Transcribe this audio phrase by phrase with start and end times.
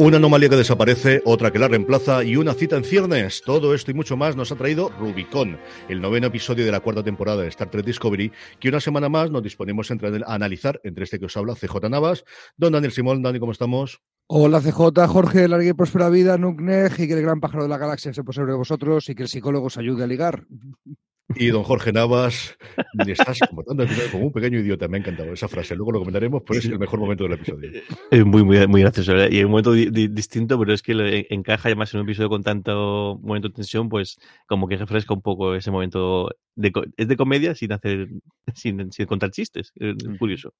[0.00, 3.42] Una anomalía que desaparece, otra que la reemplaza y una cita en ciernes.
[3.44, 5.58] Todo esto y mucho más nos ha traído Rubicon,
[5.88, 9.32] el noveno episodio de la cuarta temporada de Star Trek Discovery, que una semana más
[9.32, 9.96] nos disponemos a
[10.32, 12.24] analizar entre este que os habla CJ Navas.
[12.56, 14.00] Don Daniel Simón, Dani, ¿cómo estamos?
[14.28, 17.78] Hola CJ, Jorge, larga y próspera vida, Nukneg, y que el gran pájaro de la
[17.78, 20.44] galaxia se posee de vosotros y que el psicólogo os ayude a ligar.
[21.34, 22.56] Y don Jorge Navas,
[23.06, 24.88] estás comportando como un pequeño idiota.
[24.88, 25.76] Me ha encantado esa frase.
[25.76, 27.70] Luego lo comentaremos, pero es el mejor momento del episodio.
[28.10, 29.14] Es muy, muy, muy gracioso.
[29.28, 33.18] Y es un momento distinto, pero es que encaja además en un episodio con tanto
[33.22, 36.30] momento de tensión, pues como que refresca un poco ese momento.
[36.56, 38.08] De, es de comedia sin hacer,
[38.54, 39.72] sin, sin contar chistes.
[39.76, 40.54] Es curioso.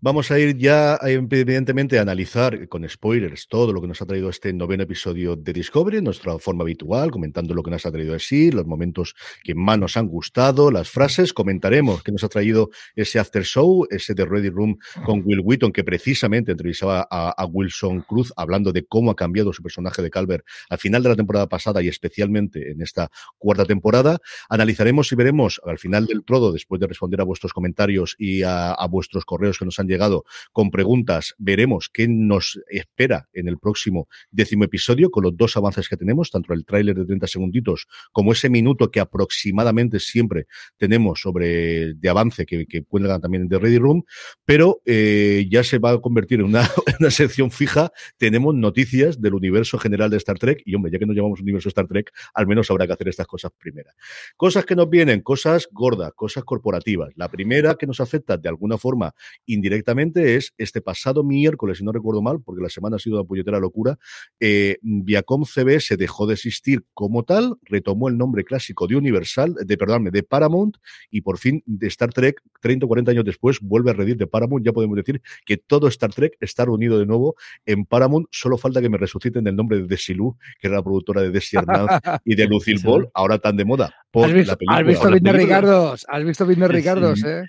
[0.00, 4.28] Vamos a ir ya, evidentemente, a analizar con spoilers todo lo que nos ha traído
[4.28, 8.50] este noveno episodio de Discovery, nuestra forma habitual, comentando lo que nos ha traído así,
[8.50, 11.32] los momentos que más nos han gustado, las frases.
[11.32, 15.72] Comentaremos que nos ha traído ese after show, ese de Ready Room con Will Wheaton,
[15.72, 20.44] que precisamente entrevistaba a, Wilson Cruz hablando de cómo ha cambiado su personaje de Calvert
[20.68, 24.18] al final de la temporada pasada y especialmente en esta cuarta temporada.
[24.48, 28.72] Analizaremos y veremos al final del todo, después de responder a vuestros comentarios y a,
[28.72, 31.34] a vuestros correos nos han llegado con preguntas.
[31.38, 36.30] Veremos qué nos espera en el próximo décimo episodio con los dos avances que tenemos,
[36.30, 42.08] tanto el tráiler de 30 segunditos como ese minuto que aproximadamente siempre tenemos sobre de
[42.08, 44.04] avance que, que cuelgan también The Ready Room,
[44.44, 46.68] pero eh, ya se va a convertir en una,
[47.00, 47.90] una sección fija.
[48.16, 51.68] Tenemos noticias del universo general de Star Trek y hombre, ya que nos llamamos universo
[51.68, 53.94] Star Trek, al menos habrá que hacer estas cosas primeras.
[54.36, 57.10] Cosas que nos vienen, cosas gordas, cosas corporativas.
[57.16, 59.14] La primera que nos afecta de alguna forma
[59.46, 63.26] indirectamente es este pasado miércoles, si no recuerdo mal, porque la semana ha sido una
[63.26, 63.98] puñetera locura,
[64.40, 69.54] eh, Viacom CB se dejó de existir como tal, retomó el nombre clásico de Universal,
[69.54, 70.76] de perdónme, de Paramount,
[71.10, 74.26] y por fin de Star Trek, 30 o 40 años después, vuelve a redir de
[74.26, 74.64] Paramount.
[74.64, 78.26] Ya podemos decir que todo Star Trek está reunido de nuevo en Paramount.
[78.30, 81.56] Solo falta que me resuciten el nombre de Desilu, que era la productora de Desi
[82.24, 83.94] y de Lucille Ball, ahora tan de moda.
[84.10, 86.06] Por ¿Has, visto, la película, ¿Has visto Ricardos?
[86.08, 87.24] ¿Has visto Ricardos?
[87.24, 87.44] Eh?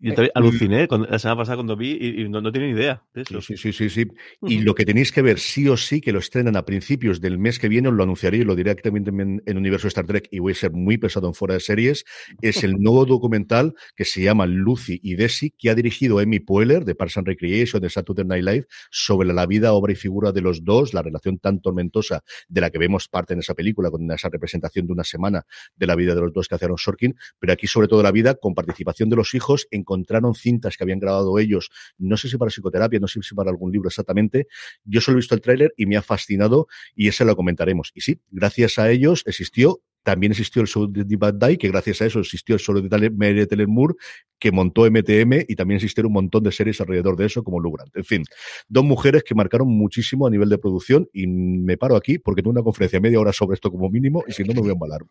[0.00, 3.40] Yo también aluciné la semana pasada cuando vi y, no, no, ni idea de eso.
[3.42, 4.06] Sí, sí, sí, sí.
[4.42, 7.38] Y lo que tenéis que ver sí o sí, que lo estrenan a principios del
[7.38, 10.28] mes que viene, os lo anunciaré y lo diré directamente en, en, Universo Star Trek
[10.30, 12.04] y voy a ser muy pesado en fuera de series,
[12.40, 16.84] es el nuevo documental que se llama Lucy y Desi, que ha dirigido Emmy Poehler
[16.84, 20.40] de Parks and Recreation, de Saturday Night Live, sobre la vida, obra y figura de
[20.40, 24.10] los dos, la relación tan tormentosa de la que vemos parte en esa película, con
[24.10, 25.44] esa representación de una semana
[25.76, 28.34] de la vida de los dos que hacían Sorkin, pero aquí sobre todo la vida
[28.34, 32.50] con participación de los hijos, encontraron cintas que habían grabado ellos, no sé si para
[32.50, 34.46] psicoterapia, no sé si para algún libro exactamente.
[34.84, 37.90] Yo solo he visto el tráiler y me ha fascinado y ese lo comentaremos.
[37.94, 42.00] Y sí, gracias a ellos existió también existió el show de Bad Day, que gracias
[42.02, 43.94] a eso existió el show de Mary Teller Moore,
[44.38, 47.94] que montó MTM, y también existieron un montón de series alrededor de eso, como Lugrant.
[47.94, 48.22] En fin,
[48.68, 52.52] dos mujeres que marcaron muchísimo a nivel de producción, y me paro aquí porque tengo
[52.52, 55.02] una conferencia media hora sobre esto como mínimo, y si no me voy a embalar.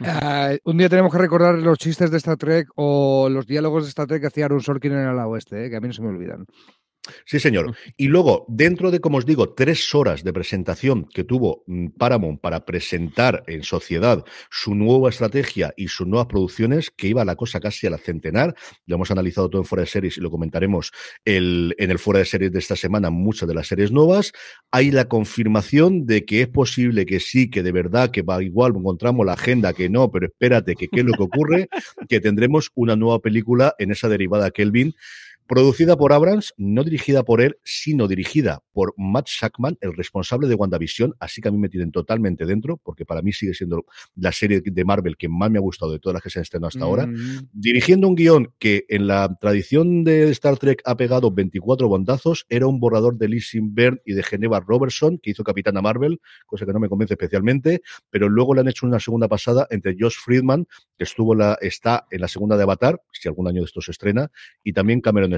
[0.00, 3.88] Uh, un día tenemos que recordar los chistes de Star Trek o los diálogos de
[3.88, 5.70] Star Trek que hacía Aaron Sorkin en el oeste, ¿eh?
[5.70, 6.46] que a mí no se me olvidan.
[7.24, 7.76] Sí, señor.
[7.96, 12.40] Y luego, dentro de, como os digo, tres horas de presentación que tuvo mm, Paramount
[12.40, 17.60] para presentar en sociedad su nueva estrategia y sus nuevas producciones, que iba la cosa
[17.60, 18.54] casi a la centenar,
[18.86, 20.92] lo hemos analizado todo en Fuera de Series y lo comentaremos
[21.24, 24.32] el, en el Fuera de Series de esta semana, muchas de las series nuevas.
[24.70, 28.74] Hay la confirmación de que es posible que sí, que de verdad, que va igual,
[28.76, 31.68] encontramos la agenda, que no, pero espérate, que qué es lo que ocurre,
[32.08, 34.94] que tendremos una nueva película en esa derivada Kelvin
[35.48, 40.54] Producida por Abrams, no dirigida por él, sino dirigida por Matt Shackman, el responsable de
[40.54, 44.30] WandaVision, así que a mí me tienen totalmente dentro, porque para mí sigue siendo la
[44.30, 46.68] serie de Marvel que más me ha gustado de todas las que se han estrenado
[46.68, 47.06] hasta ahora.
[47.06, 47.48] Mm.
[47.50, 52.66] Dirigiendo un guion que en la tradición de Star Trek ha pegado 24 bondazos, era
[52.66, 56.74] un borrador de Lee Byrne y de Geneva Robertson, que hizo Capitana Marvel, cosa que
[56.74, 57.80] no me convence especialmente,
[58.10, 60.66] pero luego le han hecho una segunda pasada entre Josh Friedman,
[60.98, 63.92] que estuvo la, está en la segunda de Avatar, si algún año de esto se
[63.92, 64.30] estrena,
[64.62, 65.37] y también Cameron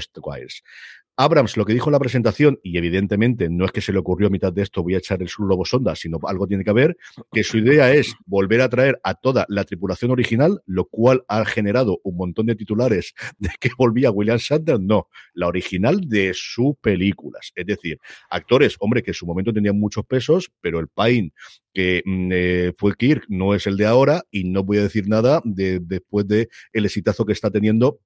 [1.20, 4.28] Abrams lo que dijo en la presentación, y evidentemente no es que se le ocurrió
[4.28, 6.70] a mitad de esto, voy a echar el sur lobo sonda, sino algo tiene que
[6.70, 6.96] haber,
[7.30, 11.44] que su idea es volver a traer a toda la tripulación original, lo cual ha
[11.44, 16.76] generado un montón de titulares de que volvía William Shatner, no, la original de sus
[16.80, 17.52] películas.
[17.54, 17.98] Es decir,
[18.30, 21.34] actores, hombre, que en su momento tenían muchos pesos, pero el Pain
[21.72, 25.08] que mm, eh, fue Kirk no es el de ahora y no voy a decir
[25.08, 28.00] nada de, después de el exitazo que está teniendo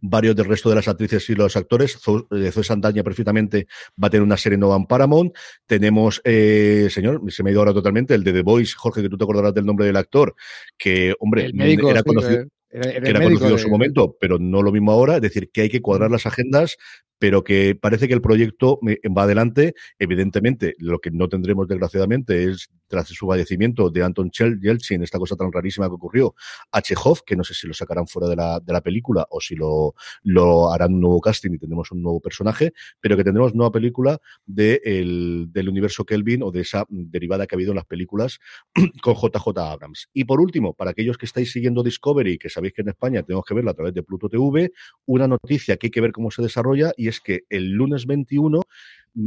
[0.00, 1.98] varios del resto de las actrices y los actores.
[1.98, 3.66] Zoe eh, Sandaña perfectamente
[4.02, 5.34] va a tener una serie nueva en Paramount.
[5.66, 9.08] Tenemos, eh, señor, se me ha ido ahora totalmente, el de The Voice, Jorge, que
[9.08, 10.34] tú te acordarás del nombre del actor,
[10.76, 12.46] que, hombre, era conocido.
[12.70, 15.16] Eh, que era conocido en su momento, pero no lo mismo ahora.
[15.16, 16.76] Es decir, que hay que cuadrar las agendas
[17.18, 18.78] pero que parece que el proyecto
[19.16, 19.74] va adelante.
[19.98, 25.36] Evidentemente, lo que no tendremos desgraciadamente es tras su fallecimiento de Anton Yeltsin, esta cosa
[25.36, 26.34] tan rarísima que ocurrió,
[26.70, 29.40] a Chekhov, que no sé si lo sacarán fuera de la, de la película o
[29.40, 33.54] si lo, lo harán un nuevo casting y tendremos un nuevo personaje, pero que tendremos
[33.54, 37.76] nueva película de el, del universo Kelvin o de esa derivada que ha habido en
[37.76, 38.38] las películas
[39.02, 40.08] con JJ Abrams.
[40.12, 43.44] Y por último, para aquellos que estáis siguiendo Discovery, que sabéis que en España tenemos
[43.44, 44.72] que verla a través de Pluto TV,
[45.06, 48.62] una noticia que hay que ver cómo se desarrolla es que el lunes 21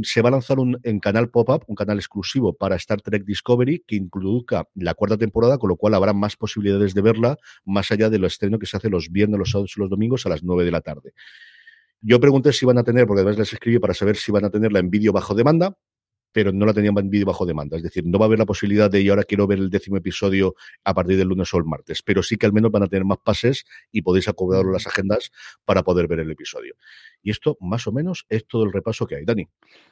[0.02, 3.84] se va a lanzar un en canal pop-up, un canal exclusivo para Star Trek Discovery
[3.86, 8.10] que introduzca la cuarta temporada, con lo cual habrá más posibilidades de verla, más allá
[8.10, 10.42] de lo estreno que se hace los viernes, los sábados y los domingos a las
[10.42, 11.12] 9 de la tarde.
[12.00, 14.50] Yo pregunté si van a tener, porque además les escribí para saber si van a
[14.50, 15.76] tenerla en vídeo bajo demanda,
[16.32, 17.76] pero no la tenían en vídeo bajo demanda.
[17.76, 19.96] Es decir, no va a haber la posibilidad de, y ahora quiero ver el décimo
[19.96, 20.54] episodio
[20.84, 23.04] a partir del lunes o el martes, pero sí que al menos van a tener
[23.04, 25.30] más pases y podéis acomodarlo las agendas
[25.64, 26.74] para poder ver el episodio.
[27.22, 29.24] Y esto, más o menos, es todo el repaso que hay.
[29.24, 29.48] Dani.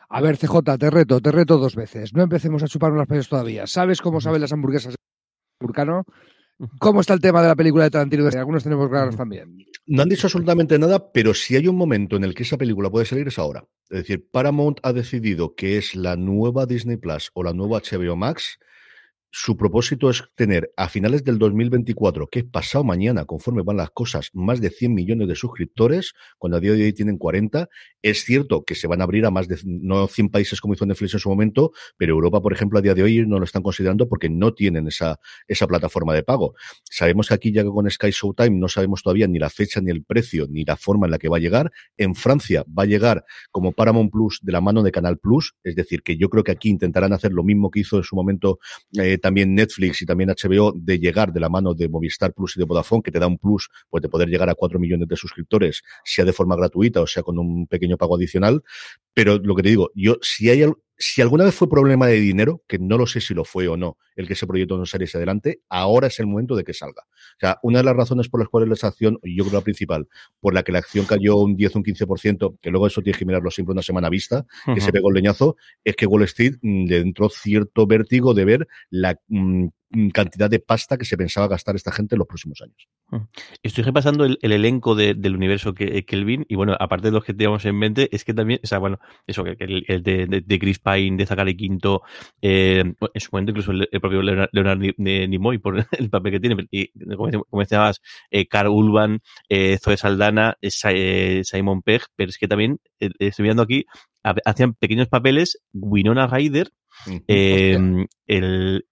[0.08, 2.12] A ver, CJ, te reto, te reto dos veces.
[2.12, 3.66] No empecemos a chuparnos las peces todavía.
[3.66, 4.96] ¿Sabes cómo saben las hamburguesas de
[5.60, 6.04] Vulcano?
[6.78, 8.26] ¿Cómo está el tema de la película de Tarantino?
[8.26, 9.58] Algunos tenemos claros también.
[9.86, 12.90] No han dicho absolutamente nada, pero si hay un momento en el que esa película
[12.90, 13.68] puede salir es ahora.
[13.88, 18.16] Es decir, Paramount ha decidido que es la nueva Disney Plus o la nueva HBO
[18.16, 18.58] Max
[19.38, 23.90] su propósito es tener a finales del 2024, que es pasado mañana, conforme van las
[23.90, 27.68] cosas, más de 100 millones de suscriptores, cuando a día de hoy tienen 40.
[28.00, 30.86] Es cierto que se van a abrir a más de, no 100 países como hizo
[30.86, 33.60] Netflix en su momento, pero Europa, por ejemplo, a día de hoy no lo están
[33.60, 36.54] considerando porque no tienen esa, esa plataforma de pago.
[36.84, 40.02] Sabemos que aquí ya con Sky Showtime no sabemos todavía ni la fecha, ni el
[40.02, 41.70] precio, ni la forma en la que va a llegar.
[41.98, 45.76] En Francia va a llegar como Paramount Plus de la mano de Canal Plus, es
[45.76, 48.60] decir, que yo creo que aquí intentarán hacer lo mismo que hizo en su momento
[48.98, 52.60] eh, también Netflix y también HBO de llegar de la mano de Movistar Plus y
[52.60, 55.16] de Vodafone, que te da un plus pues, de poder llegar a 4 millones de
[55.16, 58.62] suscriptores, sea de forma gratuita o sea con un pequeño pago adicional.
[59.14, 60.62] Pero lo que te digo, yo, si hay
[60.98, 63.76] si alguna vez fue problema de dinero, que no lo sé si lo fue o
[63.76, 67.02] no, el que ese proyecto no saliese adelante, ahora es el momento de que salga.
[67.02, 69.64] O sea, una de las razones por las cuales la acción, y yo creo la
[69.64, 70.08] principal,
[70.40, 73.18] por la que la acción cayó un 10 o un 15%, que luego eso tiene
[73.18, 76.54] que mirarlo siempre una semana vista, que se pegó el leñazo, es que Wall Street
[76.62, 79.68] mm, le entró cierto vértigo de ver la Mm,
[80.12, 82.88] cantidad de pasta que se pensaba gastar esta gente en los próximos años.
[83.10, 83.28] Mm.
[83.62, 87.64] Estoy repasando el, elenco del universo que, Kelvin y bueno, aparte de los que teníamos
[87.64, 91.26] en mente, es que también, o sea, bueno, eso, que el, de, Chris Pine, de
[91.26, 92.02] Zachary Quinto,
[92.42, 96.90] eh, en su momento incluso el, propio Leonard, Nimoy por el papel que tiene, y
[97.16, 98.00] como, decías,
[98.30, 103.62] eh, Carl Urban, eh, Zoe Saldana, eh, Simon Pegg, pero es que también, estoy viendo
[103.62, 103.84] aquí,
[104.44, 106.70] hacían pequeños papeles Winona Ryder,
[107.28, 108.86] el,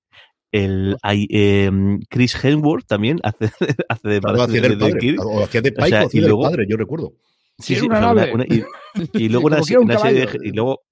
[0.55, 1.71] el hay, eh,
[2.09, 3.51] Chris Hemsworth también hace,
[3.89, 6.77] hace de, padre, padre, o hacía de Pike o, sea, o hacía del padre, yo
[6.77, 7.13] recuerdo.
[7.59, 8.65] Sí, sí, una, una, y,
[9.13, 10.83] y, luego una, una serie de, y luego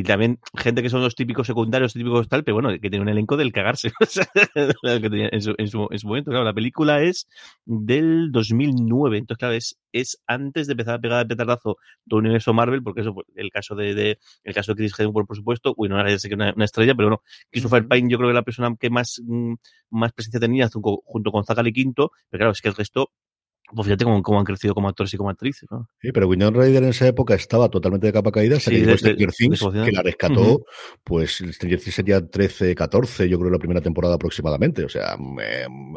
[0.00, 3.10] y también gente que son los típicos secundarios, típicos tal, pero bueno, que tiene un
[3.10, 3.92] elenco del cagarse.
[4.54, 7.28] en, su, en, su, en, su, momento, claro, la película es
[7.66, 11.76] del 2009, entonces claro, es, es antes de empezar a pegar el petardazo
[12.06, 15.28] de universo Marvel, porque eso, pues, el caso de, de el caso de Chris Hemsworth,
[15.28, 18.30] por supuesto, uy, no era que una, una estrella, pero bueno, Christopher Pine yo creo
[18.30, 19.52] que la persona que más, mm,
[19.90, 23.10] más presencia tenía junto con Zachary Quinto, pero claro, es que el resto
[23.74, 25.88] pues fíjate cómo, han crecido como actores y como actrices, ¿no?
[26.00, 29.32] Sí, pero Winona Ryder en esa época estaba totalmente de capa caída, sí, que Stranger
[29.32, 30.64] Things, que la rescató,
[31.04, 34.84] pues Stranger Things sería 13, 14, yo creo, la primera temporada aproximadamente.
[34.84, 35.16] O sea,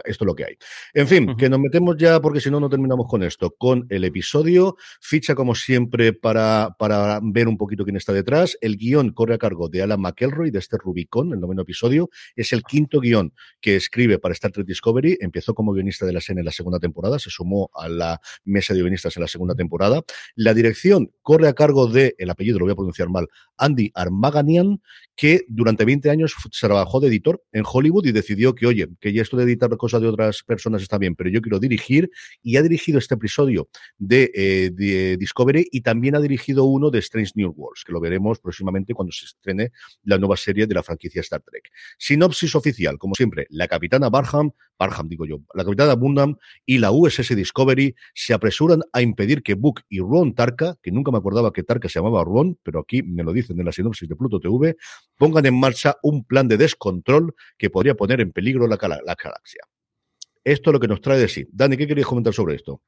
[0.06, 0.58] esto es lo que hay.
[0.94, 4.04] En fin, que nos metemos ya, porque si no, no terminamos con esto, con el
[4.04, 4.76] episodio.
[5.02, 8.58] Ficha, como siempre, para, para ver un poquito quién está detrás.
[8.62, 12.10] El guion corre a cargo de Alan McElroy, de este Rubicon, el noveno episodio.
[12.36, 15.18] Es el quinto guion que escribe para Star Trek Discovery.
[15.20, 18.74] Empezó como guionista de la serie en la segunda temporada, se sumó a la mesa
[18.74, 20.02] de guionistas en la segunda temporada.
[20.36, 23.28] La dirección corre a cargo de, el apellido lo voy a pronunciar mal,
[23.58, 24.82] Andy Armaganian,
[25.16, 29.22] que durante 20 años trabajó de editor en Hollywood y decidió que, oye, que ya
[29.22, 32.10] esto de editar cosas de otras personas está bien, pero yo quiero dirigir
[32.42, 37.32] y ha dirigido este episodio de, eh, Discovery y también ha dirigido uno de Strange
[37.36, 39.72] New Worlds, que lo veremos próximamente cuando se estrene
[40.04, 41.70] la nueva serie de la franquicia Star Trek.
[41.98, 46.92] Sinopsis oficial, como siempre, la capitana Barham, Barham digo yo, la capitana Bundam y la
[46.92, 51.54] USS Discovery se apresuran a impedir que Book y Ron Tarka, que nunca me acordaba
[51.54, 54.40] que Tarka se llamaba Ron, pero aquí me lo dicen en la sinopsis de Pluto
[54.40, 54.76] TV,
[55.24, 59.64] pongan en marcha un plan de descontrol que podría poner en peligro la, galaxia.
[60.44, 61.48] Esto es lo que nos trae de sí.
[61.50, 62.82] Dani, ¿qué querías comentar sobre esto?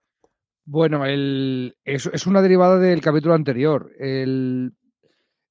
[0.65, 3.89] Bueno, el, es, una derivada del capítulo anterior.
[3.97, 4.73] El,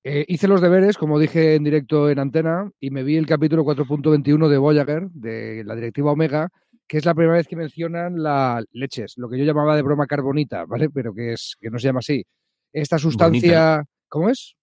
[0.02, 3.64] eh, hice los deberes, como dije en directo en antena, y me vi el capítulo
[3.64, 6.50] 4.21 de Voyager, de la directiva Omega,
[6.86, 10.06] que es la primera vez que mencionan la leches, lo que yo llamaba de broma
[10.06, 10.90] carbonita, ¿vale?
[10.90, 12.26] Pero que, es, que no se llama así.
[12.74, 13.82] esta sustancia.
[14.06, 14.54] ¿Cómo es?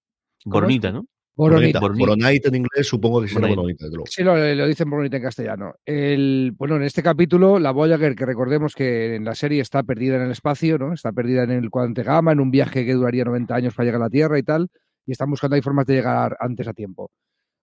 [0.46, 1.08] Bornita, ¿no?
[1.35, 1.79] Boronita.
[1.79, 3.85] Boronite en inglés, supongo que será boronita.
[4.05, 5.75] Sí, lo, lo, dicen boronita en castellano.
[5.85, 10.17] El, bueno, en este capítulo, la Voyager, que recordemos que en la serie está perdida
[10.17, 10.93] en el espacio, ¿no?
[10.93, 14.01] Está perdida en el cuadrante gamma, en un viaje que duraría 90 años para llegar
[14.01, 14.67] a la Tierra y tal,
[15.05, 17.11] y están buscando ahí formas de llegar antes a tiempo.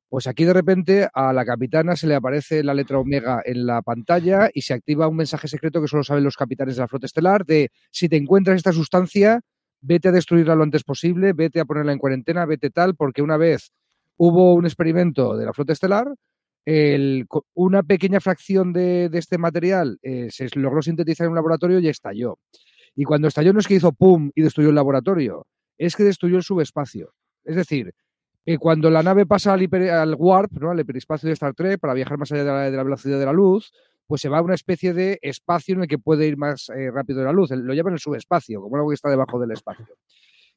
[0.08, 3.82] Pues aquí de repente a la capitana se le aparece la letra omega en la
[3.82, 7.04] pantalla y se activa un mensaje secreto que solo saben los capitanes de la flota
[7.04, 9.42] estelar de si te encuentras esta sustancia,
[9.80, 13.36] vete a destruirla lo antes posible, vete a ponerla en cuarentena, vete tal, porque una
[13.36, 13.72] vez
[14.16, 16.08] hubo un experimento de la flota estelar,
[17.54, 22.38] una pequeña fracción de, este material eh, se logró sintetizar en un laboratorio y estalló.
[22.94, 25.46] Y cuando estalló no es que hizo pum y destruyó el laboratorio,
[25.78, 27.14] es que destruyó el subespacio.
[27.44, 27.94] Es decir,
[28.44, 30.70] que cuando la nave pasa al, warp, ¿no?
[30.70, 33.72] al hiperespacio de Star Trek, para viajar más allá de la, velocidad de la luz,
[34.08, 36.90] pues se va a una especie de espacio en el que puede ir más eh,
[36.90, 37.50] rápido de la luz.
[37.50, 39.86] Lo llaman el subespacio, como algo que está debajo del espacio.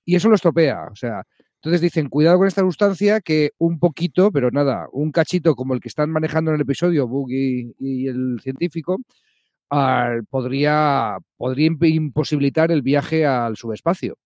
[0.06, 0.88] Y eso lo estropea.
[0.90, 1.24] O sea,
[1.56, 5.82] entonces dicen, cuidado con esta sustancia que un poquito, pero nada, un cachito como el
[5.82, 8.98] que están manejando en el episodio Bug y, el científico,
[10.30, 14.18] podría, podría imposibilitar el viaje al subespacio.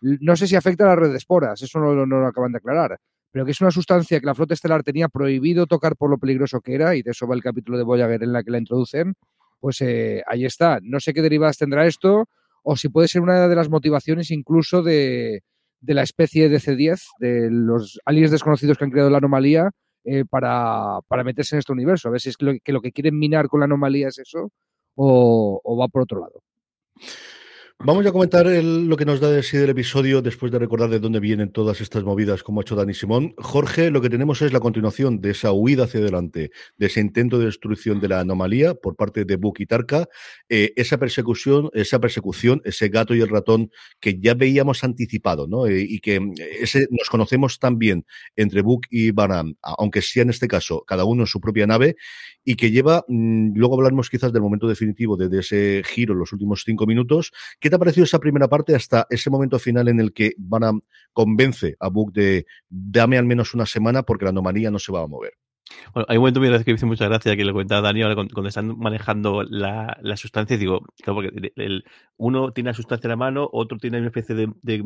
[0.00, 2.58] No sé si afecta a la red de esporas, eso no, no, lo acaban de
[2.58, 2.98] aclarar,
[3.30, 6.60] pero que es una sustancia que la flota estelar tenía prohibido tocar por lo peligroso
[6.60, 9.14] que era, y de eso va el capítulo de Voyager en la que la introducen,
[9.60, 10.78] pues eh, ahí está.
[10.82, 12.28] No sé qué derivadas tendrá esto,
[12.62, 15.42] o si puede ser una de las motivaciones incluso de,
[15.82, 19.70] la especie de C10, de los aliens desconocidos que han creado la anomalía,
[20.04, 22.08] eh, para, meterse en este universo.
[22.08, 24.50] A ver si es que lo que, quieren minar con la anomalía es eso
[24.96, 26.42] o va por otro lado.
[27.82, 31.00] Vamos a comentar lo que nos da de sí del episodio después de recordar de
[31.00, 33.32] dónde vienen todas estas movidas como ha hecho Dani Simón.
[33.38, 37.38] Jorge, lo que tenemos es la continuación de esa huida hacia adelante, de ese intento
[37.38, 40.10] de destrucción de la anomalía por parte de y Tarka,
[40.50, 45.66] eh, esa persecución, esa persecución, ese gato y el ratón que ya veíamos anticipado, ¿no?
[45.66, 46.20] Eh, y que
[46.60, 48.04] ese, nos conocemos también
[48.36, 51.96] entre Book y Baran, aunque sea en este caso cada uno en su propia nave,
[52.44, 56.32] y que lleva, mm, luego hablaremos quizás del momento definitivo de, ese giro en los
[56.32, 57.32] últimos cinco minutos.
[57.70, 60.64] ¿Qué te ha parecido esa primera parte hasta ese momento final en el que Van
[60.64, 60.72] a
[61.12, 65.04] convence a Book de dame al menos una semana porque la anomalía no se va
[65.04, 65.34] a mover?
[65.94, 68.48] Bueno, hay un momento que me hizo mucha gracia que le comentaba Dani ahora cuando,
[68.48, 71.84] están manejando la, la, sustancia, digo, claro, porque el,
[72.16, 74.82] uno tiene la sustancia en la mano, otro tiene una especie de,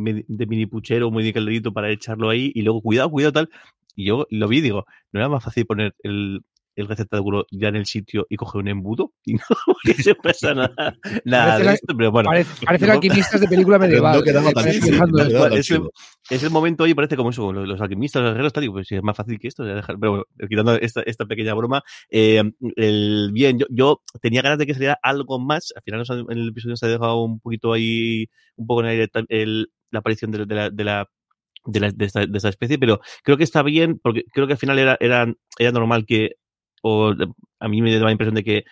[0.47, 3.50] mini puchero muy calderito para echarlo ahí y luego cuidado, cuidado tal.
[3.97, 6.43] Y yo lo vi digo, no era más fácil poner el,
[6.76, 9.40] el receptáculo ya en el sitio y coge un embudo y no
[10.02, 12.31] se pasa nada, nada de esto, pero bueno.
[12.35, 14.23] Parece, parece alquimistas de película medieval.
[16.31, 19.02] es, el momento ahí, parece como eso, los, alquimistas, los guerreros, digo, pues si es
[19.02, 22.43] más fácil que esto, dejar, pero bueno, quitando esta, esta pequeña broma, eh,
[22.76, 26.49] el, bien, yo, yo, tenía ganas de que saliera algo más, al final en el
[26.49, 28.26] episodio se ha dejado un poquito ahí,
[28.57, 31.09] un poco en aire el, la aparición de, de la, de la
[31.66, 34.54] de, la, de, esta, de, esta, especie, pero creo que está bien, porque creo que
[34.54, 36.37] al final era, era, era normal que
[36.85, 37.14] o
[37.61, 38.64] a mí me da la impresión de que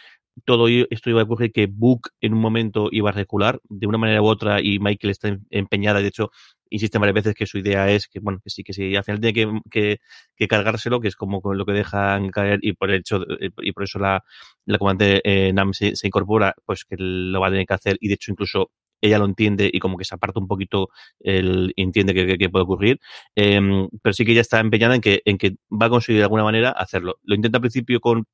[0.44, 3.98] todo esto iba a ocurrir que Book en un momento iba a recular de una
[3.98, 6.30] manera u otra y Michael está em, empeñada, de hecho,
[6.70, 9.20] insiste varias veces que su idea es que, bueno, que sí, que sí, al final
[9.20, 9.98] tiene que,
[10.36, 13.72] que, cargárselo, que es como lo que dejan caer y por el hecho, eh, y
[13.72, 14.24] por eso la,
[14.66, 18.08] la comandante eh, Nam se, incorpora, pues que lo va a tener que hacer y
[18.08, 18.70] de hecho incluso
[19.02, 20.88] ella lo entiende y como que se aparta un poquito,
[21.20, 23.00] el, entiende que, puede ocurrir,
[23.34, 26.24] em, pero sí que ella está empeñada en que, en que va a conseguir de
[26.24, 27.18] alguna manera hacerlo.
[27.24, 28.26] Lo intenta al principio con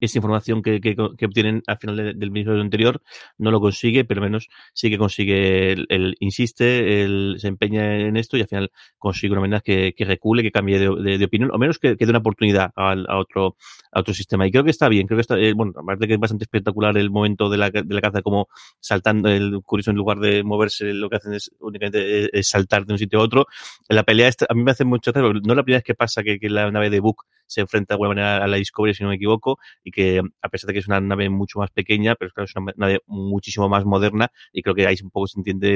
[0.00, 3.02] esa información que, que, obtienen al final del episodio anterior
[3.38, 8.36] no lo consigue, pero menos sí que consigue, el, insiste, el, se empeña en esto
[8.36, 11.58] y al final consigue una manera que, que recule, que cambie de, de, opinión, o
[11.58, 13.56] menos que, que dé una oportunidad a, otro,
[13.92, 14.46] a otro sistema.
[14.46, 16.96] Y creo que está bien, creo que está, eh, bueno, aparte que es bastante espectacular
[16.96, 18.48] el momento de la, de la caza, como
[18.80, 22.94] saltando, el curioso en lugar de moverse, lo que hacen es únicamente es, saltar de
[22.94, 23.46] un sitio a otro.
[23.88, 26.48] La pelea a mí me hace mucho no la primera vez que pasa que, que
[26.48, 29.16] la nave de Book se enfrenta de alguna manera a la Discovery, si no me
[29.16, 32.44] equivoco, y que a pesar de que es una nave mucho más pequeña, pero claro,
[32.44, 35.74] es una nave muchísimo más moderna, y creo que ahí un poco se entiende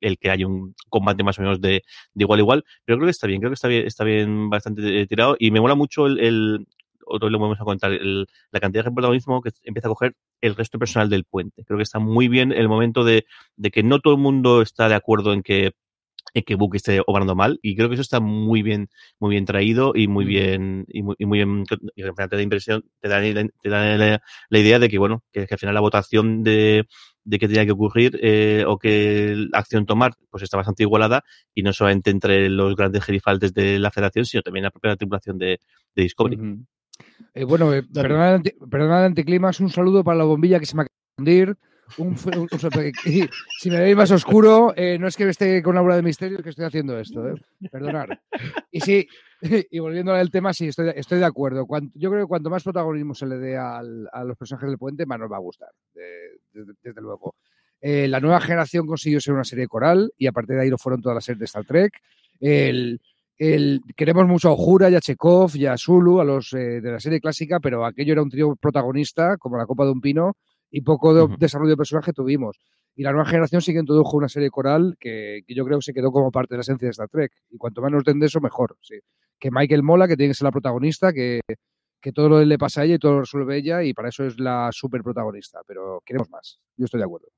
[0.00, 1.82] el que hay un combate más o menos de,
[2.14, 5.06] igual a igual, pero creo que está bien, creo que está bien, está bien bastante
[5.06, 6.66] tirado, y me mola mucho el,
[7.10, 10.78] otro lo vamos a contar, la cantidad de protagonismo que empieza a coger el resto
[10.78, 11.64] personal del puente.
[11.64, 14.88] Creo que está muy bien el momento de, de que no todo el mundo está
[14.88, 15.72] de acuerdo en que
[16.32, 19.92] que Book esté obrando mal y creo que eso está muy bien muy bien traído
[19.94, 23.68] y muy bien y muy, y muy bien y te da impresión te da, te
[23.68, 26.86] da la, idea de que bueno que, al final la votación de,
[27.24, 31.62] de qué tenía que ocurrir eh, o qué acción tomar pues está bastante igualada y
[31.62, 35.60] no solamente entre los grandes gerifaltes de la federación sino también la propia tripulación de,
[35.94, 36.38] de Discovery.
[37.34, 41.56] Eh, bueno eh, perdona, el un saludo para la bombilla que se me acaba de
[41.98, 42.16] un,
[43.60, 46.50] si me veis más oscuro, eh, no es que esté con bola de misterio que
[46.50, 47.34] estoy haciendo esto, ¿eh?
[47.70, 48.08] perdonad.
[48.70, 49.06] Y sí,
[49.70, 51.66] y volviendo al tema, sí, estoy, de acuerdo.
[51.94, 55.18] yo creo que cuanto más protagonismo se le dé a los personajes del puente, más
[55.18, 57.34] nos va a gustar, desde luego.
[57.80, 60.76] Eh, la nueva generación consiguió ser una serie coral y a partir de ahí lo
[60.76, 61.94] fueron todas las series de Star Trek.
[62.38, 63.00] El,
[63.96, 67.20] queremos mucho a Ojura y a Chekhov y a Zulu, a los de la serie
[67.20, 70.36] clásica, pero aquello era un trío protagonista, como la copa de un pino,
[70.70, 72.58] y poco de desarrollo de personaje tuvimos.
[72.94, 75.94] Y la nueva generación sí que introdujo una serie coral que, yo creo que se
[75.94, 77.32] quedó como parte de la esencia de Star Trek.
[77.50, 78.76] Y cuanto más nos den de eso, mejor.
[78.80, 78.98] Sí.
[79.38, 81.40] Que Michael mola, que tiene que ser la protagonista, que,
[82.00, 84.24] que todo lo le pasa a ella y todo lo resuelve ella, y para eso
[84.24, 85.60] es la super protagonista.
[85.66, 86.60] Pero queremos más.
[86.76, 87.28] Yo estoy de acuerdo.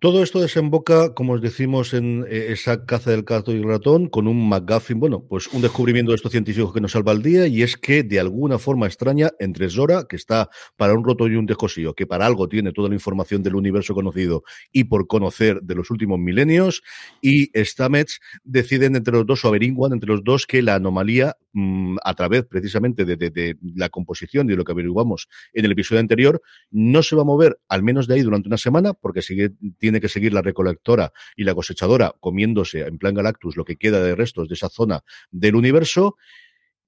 [0.00, 4.08] Todo esto desemboca, como os decimos, en eh, esa caza del gato y el ratón,
[4.08, 7.46] con un McGuffin, bueno, pues un descubrimiento de estos científicos que nos salva el día,
[7.46, 11.36] y es que de alguna forma extraña, entre Zora, que está para un roto y
[11.36, 14.42] un descosío, que para algo tiene toda la información del universo conocido
[14.72, 16.82] y por conocer de los últimos milenios,
[17.20, 21.96] y Stamets deciden entre los dos, o averiguan entre los dos, que la anomalía, mm,
[22.04, 26.42] a través precisamente de, de la composición de lo que averiguamos en el episodio anterior,
[26.70, 30.00] no se va a mover, al menos de ahí, durante una semana, porque sigue tiene
[30.00, 34.14] que seguir la recolectora y la cosechadora comiéndose en plan Galactus lo que queda de
[34.14, 36.16] restos de esa zona del universo.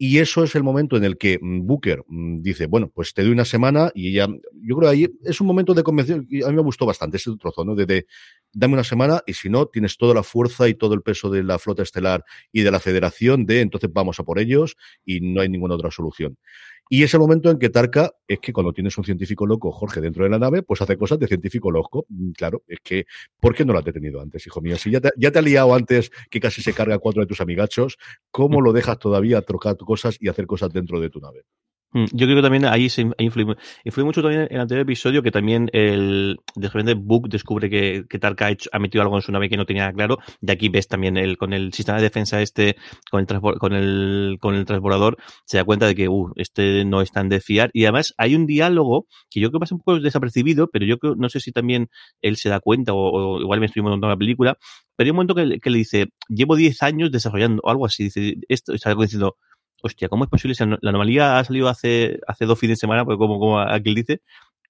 [0.04, 3.22] Y eso es el momento en el que mm, Booker mm, dice, bueno, pues te
[3.22, 6.48] doy una semana y ella, yo creo que ahí es un momento de convención, a
[6.48, 7.76] mí me gustó bastante ese trozo, ¿no?
[7.76, 8.06] De,
[8.52, 11.44] dame una semana y si no, tienes toda la fuerza y todo el peso de
[11.44, 15.40] la flota estelar y de la federación de entonces vamos a por ellos y no
[15.40, 16.36] hay ninguna otra solución.
[16.94, 20.02] Y es el momento en que Tarka, es que cuando tienes un científico loco, Jorge,
[20.02, 22.04] dentro de la nave, pues hace cosas de científico loco.
[22.10, 23.06] Mm, claro, es que,
[23.40, 24.76] ¿por qué no lo has detenido antes, hijo mío?
[24.76, 27.40] Si ya te, ya te ha liado antes que casi se carga cuatro de tus
[27.40, 27.96] amigachos,
[28.30, 31.44] ¿cómo lo dejas todavía trocar cosas y hacer cosas dentro de tu nave?
[31.92, 35.22] Mm, yo creo que también ahí se influye, influye mucho también en el anterior episodio
[35.22, 39.32] que también el de repente Book descubre que, que Tarka ha, metido algo en su
[39.32, 40.18] nave que no tenía claro.
[40.40, 42.76] De aquí ves también el con el sistema de defensa este,
[43.10, 47.00] con el con el con el transbordador, se da cuenta de que uh, este no
[47.02, 47.70] es tan de fiar.
[47.72, 50.98] Y además hay un diálogo que yo creo que pasa un poco desapercibido, pero yo
[50.98, 51.88] creo, no sé si también
[52.22, 54.56] él se da cuenta o, igual me estoy montando la película,
[54.96, 58.72] pero hay un momento que, le dice, llevo 10 años desarrollando, algo así, dice, esto,
[58.72, 59.36] está diciendo,
[59.82, 60.54] hostia, ¿cómo es posible?
[60.54, 64.22] Si la anomalía ha salido hace, hace dos fines de semana, como, como aquel dice,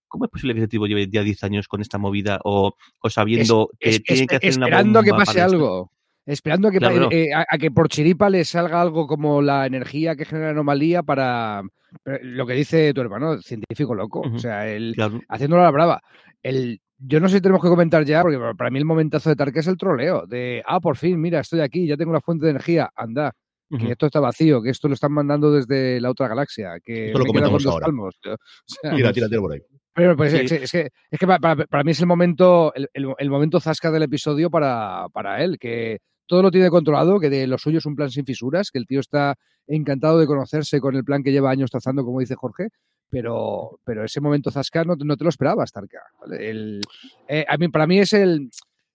[0.09, 3.11] ¿cómo es posible que ese tipo lleve ya 10 años con esta movida o, o
[3.11, 5.93] sabiendo que tiene que hacer una Esperando que pase algo.
[6.25, 6.79] Esperando a que,
[7.11, 11.63] eh, a, que por chiripa le salga algo como la energía que genera anomalía para
[12.05, 14.21] lo que dice tu hermano, científico loco.
[14.21, 14.95] O sea, el,
[15.29, 16.03] haciéndolo a la brava.
[16.43, 19.37] El, yo no sé si tenemos que comentar ya, porque para mí el momentazo de
[19.37, 20.27] Tark es el troleo.
[20.27, 23.35] De, ah, por fin, mira, estoy aquí, ya tengo la fuente de energía, anda
[23.79, 27.19] que esto está vacío, que esto lo están mandando desde la otra galaxia, que esto
[27.19, 27.87] lo comentamos ahora.
[28.97, 29.61] tira, tira, por ahí.
[29.95, 33.61] Pero pues, es, que, es que para, para, mí es el momento, el, el, momento
[33.61, 37.79] zasca del episodio para, para él, que todo lo tiene controlado, que de lo suyo
[37.79, 41.23] es un plan sin fisuras, que el tío está encantado de conocerse con el plan
[41.23, 42.69] que lleva años trazando, como dice Jorge,
[43.11, 46.01] pero, pero ese momento zasca no, no te lo esperabas, Tarka.
[46.39, 46.81] El,
[47.29, 48.49] eh, a mí, para mí es el...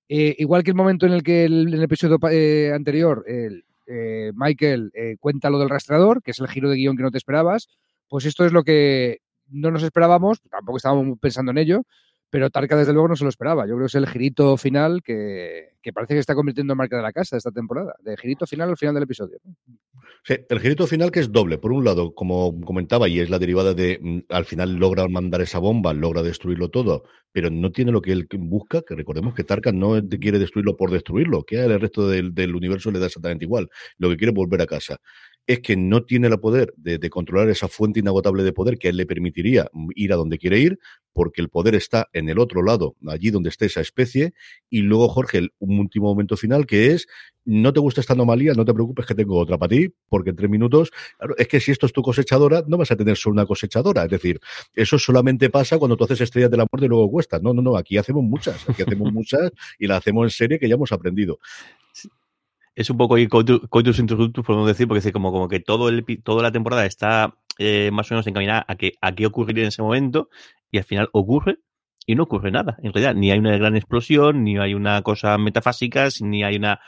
[0.10, 3.66] Eh, igual que el momento en el que el, en el episodio eh, anterior el,
[3.88, 7.12] eh, Michael eh, cuenta lo del rastreador, que es el giro de guion que no
[7.12, 7.68] te esperabas,
[8.08, 11.84] pues esto es lo que no nos esperábamos, tampoco estábamos pensando en ello,
[12.30, 13.66] pero Tarka desde luego no se lo esperaba.
[13.66, 17.02] Yo creo que es el girito final que, parece que está convirtiendo en marca de
[17.02, 19.40] la casa esta temporada, de girito final al final del episodio.
[20.24, 21.58] Sí, el girito final que es doble.
[21.58, 25.42] Por un lado, como comentaba, y es la derivada de mm, al final logra mandar
[25.42, 29.46] esa bomba, logra destruirlo todo, pero no tiene lo que él busca, que recordemos que
[29.46, 33.46] Tarka no quiere destruirlo por destruirlo, que el resto del, del universo le da exactamente
[33.46, 33.70] igual.
[33.98, 35.00] Lo que quiere es volver a casa
[35.48, 38.92] es que no tiene el poder de, controlar esa fuente inagotable de poder que a
[38.92, 40.78] él le permitiría ir a donde quiere ir,
[41.14, 44.34] porque el poder está en el otro lado, allí donde esté esa especie.
[44.70, 47.08] Y luego, Jorge, un último momento final que es,
[47.46, 50.36] no te gusta esta anomalía, no te preocupes que tengo otra para ti, porque en
[50.36, 53.34] tres minutos, claro, es que si esto es tu cosechadora, no vas a tener solo
[53.34, 54.04] una cosechadora.
[54.04, 54.42] Es decir,
[54.76, 57.40] eso solamente pasa cuando tú haces estrellas de la muerte y luego cuesta.
[57.40, 60.68] No, no, no, aquí hacemos muchas, aquí hacemos muchas y la hacemos en serie que
[60.68, 61.40] ya hemos aprendido
[62.78, 66.06] es un poco ahí coitus interruptus, podemos decir, porque es como, como que todo el,
[66.24, 69.70] toda la temporada está eh, más o menos encaminada a que a qué ocurriría en
[69.70, 70.30] ese momento
[70.70, 71.58] y al final ocurre
[72.06, 72.78] y no ocurre nada.
[72.84, 76.80] En realidad, ni hay una gran explosión, ni hay una cosa metafásica, ni hay una...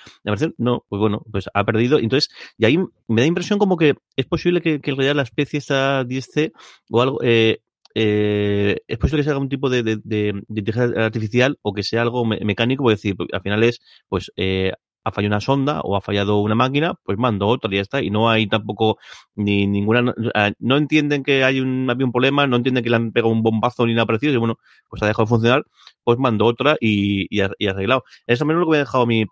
[0.57, 1.97] No, pues bueno, pues ha perdido.
[1.97, 5.57] Entonces, y ahí me da impresión como que es posible que, en realidad la especie
[5.57, 6.53] está 10C
[6.91, 7.19] o algo...
[7.23, 7.61] Eh,
[7.95, 12.23] eh, es posible que sea algún tipo de, de, inteligencia artificial o que sea algo
[12.23, 14.31] mecánico, porque decir, al final es, pues,
[15.09, 18.01] ha fallado una sonda o ha fallado una máquina, pues mando otra y ya está.
[18.01, 18.97] Y no hay tampoco
[19.35, 20.13] ni ninguna,
[20.59, 23.43] no entienden que hay un, había un problema, no entienden que le han pegado un
[23.43, 24.57] bombazo ni nada parecido, y bueno,
[24.89, 25.63] pues ha dejado de funcionar,
[26.03, 28.03] pues mando otra y, y, arreglado.
[28.27, 29.25] Eso menos lo que me ha dejado a mí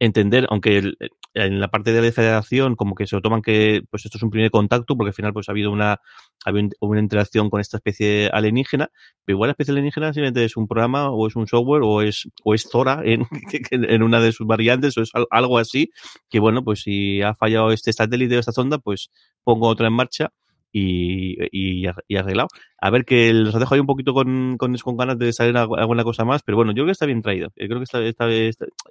[0.00, 0.94] entender, aunque
[1.34, 4.22] en la parte de la federación como que se lo toman que pues esto es
[4.22, 6.00] un primer contacto porque al final pues ha habido una, ha
[6.44, 8.90] habido una interacción con esta especie alienígena,
[9.24, 12.28] pero igual la especie alienígena simplemente es un programa o es un software o es,
[12.44, 13.26] o es Zora en,
[13.70, 15.90] en una de sus variantes o es algo así,
[16.28, 19.10] que bueno, pues si ha fallado este satélite o esta sonda, pues
[19.44, 20.32] pongo otra en marcha
[20.72, 22.48] y, y, arreglado.
[22.80, 26.04] A ver que los dejo ahí un poquito con, con, con, ganas de salir alguna
[26.04, 27.48] cosa más, pero bueno, yo creo que está bien traído.
[27.56, 28.26] Yo creo que está, está,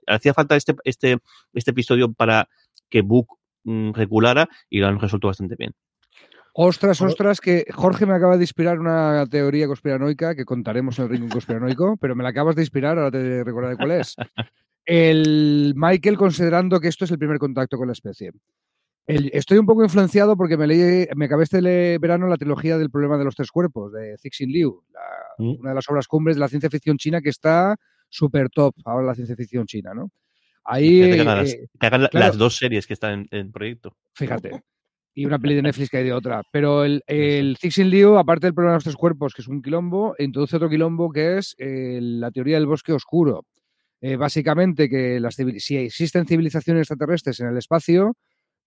[0.07, 1.17] hacía falta este, este,
[1.53, 2.49] este episodio para
[2.89, 5.73] que Book mm, reculara y lo han resuelto bastante bien.
[6.53, 11.11] Ostras, ostras, que Jorge me acaba de inspirar una teoría conspiranoica que contaremos en el
[11.11, 14.15] ring conspiranoico, pero me la acabas de inspirar, ahora te recordaré cuál es.
[14.85, 18.31] El Michael considerando que esto es el primer contacto con la especie
[19.09, 23.17] estoy un poco influenciado porque me leí, me acabé este verano la trilogía del problema
[23.17, 24.83] de los tres cuerpos de Cixin Liu,
[25.37, 25.59] mm.
[25.59, 27.75] una de las obras cumbres de la ciencia ficción china que está
[28.09, 30.11] súper top ahora la ciencia ficción china, ¿no?
[30.63, 33.97] Ahí que hagan, eh, las, dos series que están en, proyecto.
[34.13, 34.61] Fíjate.
[35.15, 36.43] Y una peli de Netflix que hay de otra.
[36.51, 39.63] Pero el, el Cixin Liu, aparte del problema de los tres cuerpos, que es un
[39.63, 43.45] quilombo, introduce otro quilombo que es eh, la teoría del bosque oscuro.
[44.01, 48.15] Eh, básicamente que las, si existen civilizaciones extraterrestres en el espacio,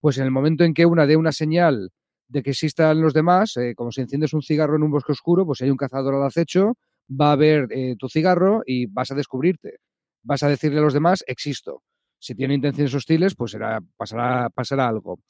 [0.03, 1.93] pues en el momento en que una dé una señal
[2.27, 5.47] de que existan los demás, eh, como si enciendes un cigarro en un bosque oscuro,
[5.47, 6.77] pues si hay un cazador al acecho,
[7.09, 9.77] va a ver eh, tu cigarro y vas a descubrirte.
[10.25, 11.85] Vas a decirle a los demás, existo.
[12.19, 15.21] Si tiene intenciones hostiles, pues será, pasará, pasará algo.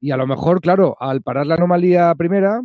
[0.00, 2.62] Y a lo mejor, claro, al parar la anomalía primera,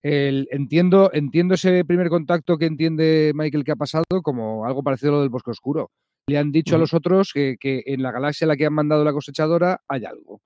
[0.00, 5.12] el, entiendo, entiendo ese primer contacto que entiende Michael que ha pasado como algo parecido
[5.12, 5.90] a lo del bosque oscuro.
[6.26, 8.72] Le han dicho a los otros que, que en la galaxia a la que han
[8.72, 10.40] mandado la cosechadora hay algo.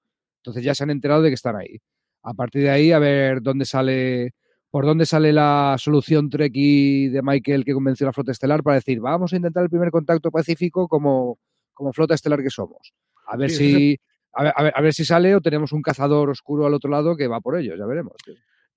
[0.46, 1.80] Entonces ya se han enterado de que están ahí.
[2.22, 4.34] A partir de ahí, a ver dónde sale,
[4.70, 8.76] por dónde sale la solución Trekkie de Michael que convenció a la flota estelar para
[8.76, 11.40] decir, vamos a intentar el primer contacto pacífico como,
[11.74, 12.94] como flota estelar que somos.
[13.26, 13.98] A ver si.
[14.38, 17.26] A ver, a ver, si sale o tenemos un cazador oscuro al otro lado que
[17.26, 18.16] va por ellos, ya veremos.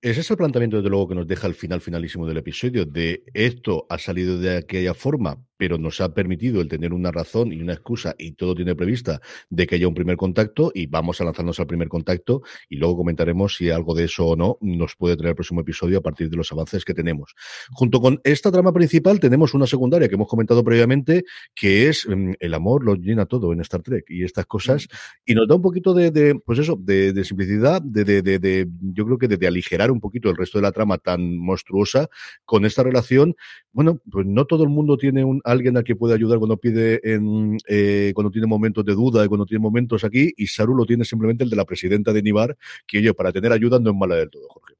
[0.02, 3.22] Ese es el planteamiento, desde luego, que nos deja el final finalísimo del episodio, de
[3.34, 7.60] esto ha salido de aquella forma, pero nos ha permitido el tener una razón y
[7.60, 11.24] una excusa, y todo tiene prevista, de que haya un primer contacto, y vamos a
[11.24, 15.18] lanzarnos al primer contacto, y luego comentaremos si algo de eso o no nos puede
[15.18, 17.34] traer el próximo episodio a partir de los avances que tenemos.
[17.70, 22.36] Junto con esta trama principal, tenemos una secundaria que hemos comentado previamente, que es mm,
[22.40, 24.88] el amor lo llena todo en Star Trek, y estas cosas,
[25.26, 29.28] y nos da un poquito de, pues eso, de, simplicidad, de, de, yo creo que
[29.28, 32.08] de aligerar un poquito el resto de la trama tan monstruosa
[32.44, 33.34] con esta relación.
[33.72, 37.00] Bueno, pues no todo el mundo tiene un alguien al que puede ayudar cuando pide
[37.02, 41.04] eh, cuando tiene momentos de duda y cuando tiene momentos aquí, y Saru lo tiene
[41.04, 44.16] simplemente el de la presidenta de Nibar, que yo para tener ayuda no es mala
[44.16, 44.74] del todo, Jorge.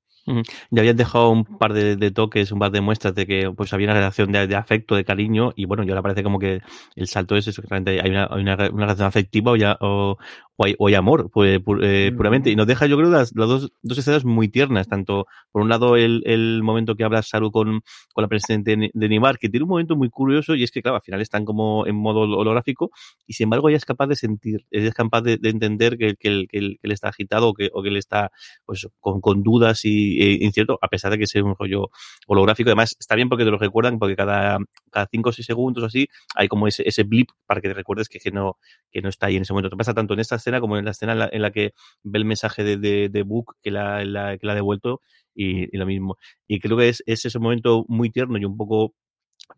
[0.70, 3.87] Ya habían dejado un par de, toques, un par de muestras de que pues había
[3.87, 6.61] una relación de, afecto, de cariño, y bueno, y ahora parece como que
[6.94, 10.18] el salto es eso, que hay una, hay una, relación afectiva o, ya, o,
[10.79, 12.51] o hay, amor pues, eh, puramente.
[12.51, 15.68] Y nos deja, yo creo, las, las dos, dos, escenas muy tiernas, tanto por un
[15.68, 17.81] lado el, el momento que habla Saru con,
[18.12, 20.96] con la presidente de Nimar, que tiene un momento muy curioso y es que, claro,
[20.96, 22.90] al final están como en modo holográfico
[23.27, 26.59] y sin embargo ella es capaz de sentir, es capaz de, entender que, que, que,
[26.59, 28.31] él, está agitado o que, o que él está
[28.66, 31.90] pues, con, con dudas y e incierto, a pesar de que sea un rollo
[32.27, 32.68] holográfico.
[32.68, 34.59] Además, está bien porque te lo recuerdan, porque cada,
[34.90, 37.75] cada cinco o seis segundos o así hay como ese, ese blip para que te
[37.75, 38.59] recuerdes que, que, no,
[38.90, 39.70] que no está ahí en ese momento.
[39.70, 42.64] Te pasa tanto en esta como en la escena en la, que ve el mensaje
[42.64, 45.00] de, de, de Book que la, la, que la ha devuelto
[45.34, 46.16] y, y, lo mismo.
[46.48, 48.94] Y creo que es, es ese momento muy tierno y un poco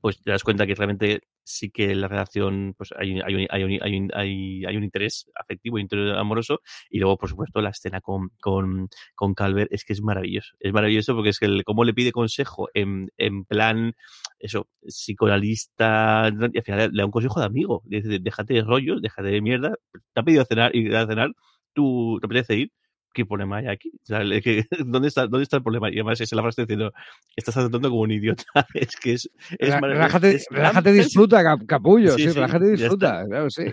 [0.01, 3.65] pues te das cuenta que realmente sí que la relación, pues hay, hay, un, hay,
[3.65, 8.01] un, hay, hay un interés afectivo, un interés amoroso, y luego, por supuesto, la escena
[8.01, 10.55] con, con, con Calvert es que es maravilloso.
[10.61, 13.95] Es maravilloso porque es que el, cómo le pide consejo en, en plan,
[14.39, 17.83] eso, psicoanalista, y al final le da un consejo de amigo.
[17.85, 19.75] Dice, déjate de rollos, déjate de mierda,
[20.13, 21.33] te ha pedido cenar y a cenar,
[21.73, 22.73] tú te apetece ir,
[23.13, 23.93] ¿qué problema hay aquí?
[24.87, 25.91] ¿dónde, está, ¿Dónde está el problema?
[25.91, 26.93] Y además es la frase diciendo,
[27.37, 28.45] estás tratando como un idiota.
[28.75, 33.65] es que es, es Relájate, relájate disfruta, capullo, sí, relájate disfruta, claro, sí.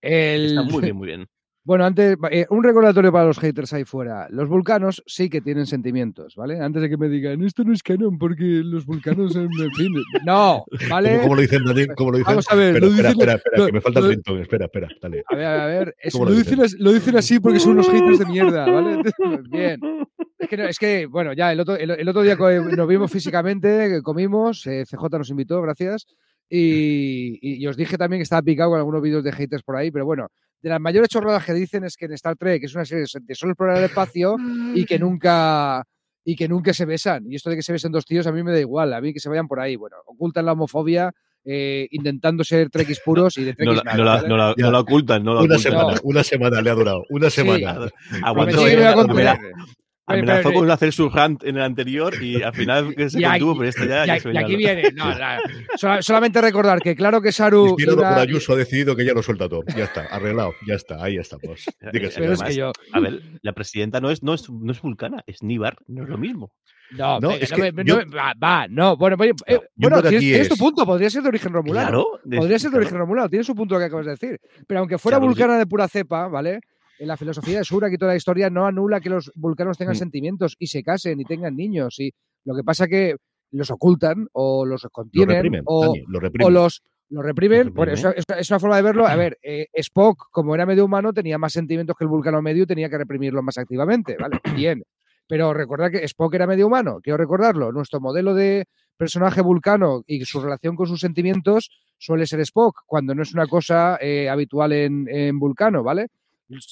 [0.00, 1.26] Está muy bien, muy bien.
[1.62, 4.26] Bueno, antes, eh, un recordatorio para los haters ahí fuera.
[4.30, 6.58] Los vulcanos sí que tienen sentimientos, ¿vale?
[6.58, 9.92] Antes de que me digan, esto no es canon porque los vulcanos son, en fin,
[10.24, 11.20] no, ¿vale?
[11.20, 11.62] ¿Cómo, lo dicen?
[11.96, 12.32] ¿Cómo lo dicen?
[12.32, 14.40] Vamos a ver, espera, espera, espera, espera, que me falta el rintón.
[14.40, 15.22] Espera, espera, dale.
[15.28, 16.58] A ver, a ver, lo, lo, dicen?
[16.78, 17.16] lo, dicen?
[17.16, 19.02] así porque son unos haters de mierda, ¿vale?
[19.50, 19.80] Bien.
[20.38, 24.66] Es que, es que bueno, ya el otro, el, otro día nos vimos físicamente, comimos,
[24.66, 26.06] eh, CJ nos invitó, gracias.
[26.48, 29.76] Y, y- y os dije también que estaba picado con algunos vídeos de haters por
[29.76, 30.28] ahí, pero bueno,
[30.62, 33.34] de las mayores chorradas que dicen es que en Star Trek es una serie de
[33.34, 34.36] solo explorar el espacio
[34.74, 35.82] y que nunca
[36.22, 37.24] y que nunca se besan.
[37.30, 39.12] Y esto de que se besen dos tíos a mí me da igual, a mí
[39.12, 39.76] que se vayan por ahí.
[39.76, 41.10] Bueno, ocultan la homofobia
[41.44, 44.54] eh, intentando ser trekkies puros y de No trekkies la, nada, no la- no la-
[44.56, 44.64] Ya.
[44.66, 45.72] no la ocultan, no la Una ocultan.
[45.72, 46.00] semana, No.
[46.04, 47.04] una semana le ha durado.
[47.08, 47.36] Una Sí.
[47.36, 47.88] semana.
[48.22, 49.52] Aguantó, Prometí que
[50.10, 53.08] no eh, Amenazó pero- con hacer su rant en el anterior y al final que
[53.10, 55.40] se contuvo, pero esto ya, Y, ya y aquí viene, no, la-
[55.76, 59.22] sola- solamente recordar que claro que Saru Inspirado por Ayuso ha decidido que ya lo
[59.22, 59.62] suelta todo.
[59.76, 60.52] Ya está, arreglado.
[60.66, 61.64] Ya está, ahí estamos.
[61.92, 62.20] Dígase.
[62.20, 64.80] pero es además, que yo A ver, la presidenta no es, no es, no es
[64.82, 66.52] vulcana, es Nibar, no es lo mismo.
[66.92, 69.58] no, No, es no que me- yo- no me- va, va, no, bueno, bueno, eh,
[69.76, 71.88] bueno, tienes, tienes tu es- punto, podría ser de origen romulano.
[71.88, 72.78] Claro, Podría ser de claro.
[72.82, 74.40] origen romulano, tiene su punto lo que acabas de decir.
[74.66, 76.60] Pero aunque fuera Claro, vulcana de pura cepa, ¿vale?
[77.00, 79.94] En la filosofía de Surak y toda la historia no anula que los vulcanos tengan
[79.94, 79.98] Mm.
[79.98, 81.98] sentimientos y se casen y tengan niños.
[81.98, 82.12] Y
[82.44, 83.16] lo que pasa que
[83.52, 86.46] los ocultan o los Lo contienen reprimen, o, Dani, lo reprimen.
[86.46, 87.72] o los, los reprimen.
[87.74, 89.06] Bueno, eso es una forma de verlo.
[89.06, 92.64] A ver, eh, Spock, como era medio humano, tenía más sentimientos que el vulcano medio
[92.64, 94.16] y tenía que reprimirlos más activamente.
[94.20, 94.38] ¿vale?
[94.54, 94.82] Bien.
[95.26, 96.98] Pero recordad que Spock era medio humano.
[97.02, 97.72] Quiero recordarlo.
[97.72, 103.14] Nuestro modelo de personaje vulcano y su relación con sus sentimientos suele ser Spock, cuando
[103.14, 106.08] no es una cosa eh, habitual en, en Vulcano, ¿vale?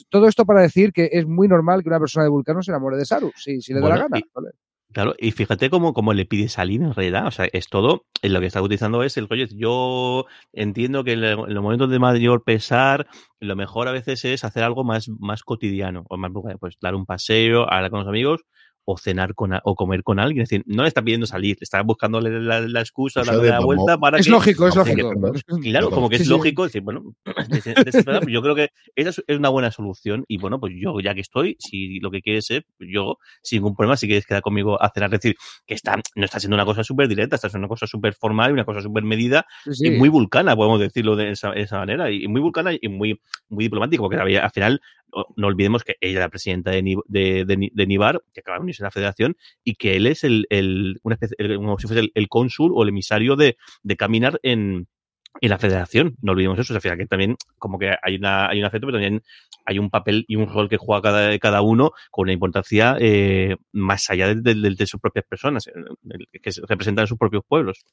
[0.09, 2.97] Todo esto para decir que es muy normal que una persona de Vulcano se enamore
[2.97, 4.19] de Saru, si, si le da la gana.
[4.19, 4.51] y- ¿vale?
[4.91, 7.27] Claro, y fíjate cómo, cómo le pide salir en realidad.
[7.27, 9.45] O sea, es todo, en lo que está utilizando es el rollo.
[9.55, 13.07] Yo entiendo que en los momentos de mayor pesar,
[13.38, 17.05] lo mejor a veces es hacer algo más, más cotidiano, o más, pues dar un
[17.05, 18.41] paseo, hablar con los amigos,
[18.90, 20.44] o cenar con a- o comer con alguien.
[20.44, 23.37] Es decir, no le está pidiendo salir, le está buscando la, la- la excusa, la
[23.37, 24.31] vamos- vuelta para Es que.
[24.33, 25.11] lógico, es lógico.
[25.11, 26.29] que- Claro, como que es sí.
[26.31, 30.59] lógico decir, bueno, pues yo creo que esa es es una buena solución y bueno,
[30.59, 34.07] pues yo ya que estoy, si lo que quieres es, yo sin ningún problema, si
[34.07, 37.09] quieres quedar conmigo a cenar, es decir, que está, no está siendo una cosa súper
[37.09, 39.87] directa, está siendo una cosa súper formal y una cosa súper medida Sí, sí.
[39.88, 43.20] y muy vulcana, podemos decirlo de esa, esa manera, y muy vulcana y muy,
[43.51, 44.81] muy diplomático, porque al final
[45.37, 48.62] no olvidemos que ella es la presidenta de, de, de de Nibar, que acaba de
[48.64, 52.73] unirse a la federación, y que él es el, el, como si fuese el, cónsul
[52.75, 54.87] o el emisario de, de caminar en,
[55.40, 56.16] en la federación.
[56.21, 56.77] No olvidemos eso.
[56.77, 59.23] O sea, que también como que hay, una, hay un afecto, pero también
[59.64, 63.57] hay un papel y un rol que juega cada, cada uno con una importancia eh,
[63.73, 65.73] más allá de, de- sus propias personas, eh,
[66.42, 67.85] que se representan sus propios pueblos.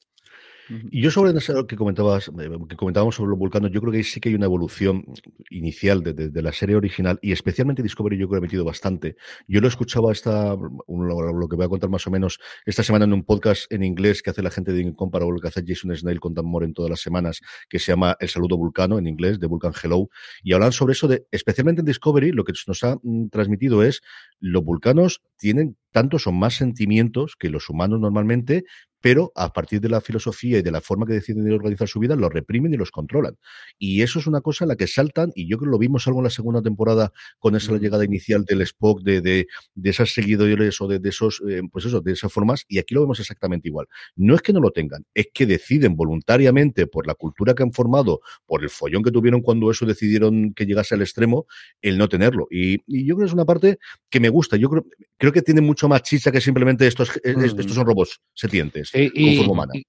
[0.68, 4.02] Y yo sobre eso que comentabas, eh, que comentábamos sobre los vulcanos, yo creo que
[4.02, 5.04] sí que hay una evolución
[5.50, 9.16] inicial de, la serie original y especialmente Discovery yo creo que ha metido bastante.
[9.46, 13.04] Yo lo escuchaba esta, lo, lo que voy a contar más o menos esta semana
[13.04, 16.20] en un podcast en inglés que hace la gente de Incomparable, que hace Jason Snell
[16.20, 19.38] con Dan Moore en todas las semanas, que se llama El Saludo Vulcano en inglés,
[19.38, 20.08] de Vulcan Hello,
[20.42, 24.02] y hablan sobre eso de, especialmente en Discovery, lo que nos ha mm, transmitido es
[24.40, 28.64] los vulcanos tienen tantos o más sentimientos que los humanos normalmente,
[29.06, 32.16] pero a partir de la filosofía y de la forma que deciden organizar su vida,
[32.16, 33.36] los reprimen y los controlan.
[33.78, 36.08] Y eso es una cosa en la que saltan, y yo creo que lo vimos
[36.08, 40.10] algo en la segunda temporada con esa llegada inicial del Spock, de, de, de esas
[40.12, 43.20] seguidores o de, de esos, eh, pues eso, de esas formas, y aquí lo vemos
[43.20, 43.86] exactamente igual.
[44.16, 47.72] No es que no lo tengan, es que deciden voluntariamente, por la cultura que han
[47.72, 51.46] formado, por el follón que tuvieron cuando eso decidieron que llegase al extremo,
[51.80, 52.48] el no tenerlo.
[52.50, 53.78] Y, y yo creo que es una parte
[54.10, 54.56] que me gusta.
[54.56, 54.84] Yo creo,
[55.16, 57.60] creo que tiene mucho más chicha que simplemente estos, es- Mm.
[57.60, 58.90] estos son robots sentientes.
[58.96, 59.72] Sí, con y, forma humana.
[59.74, 59.82] y-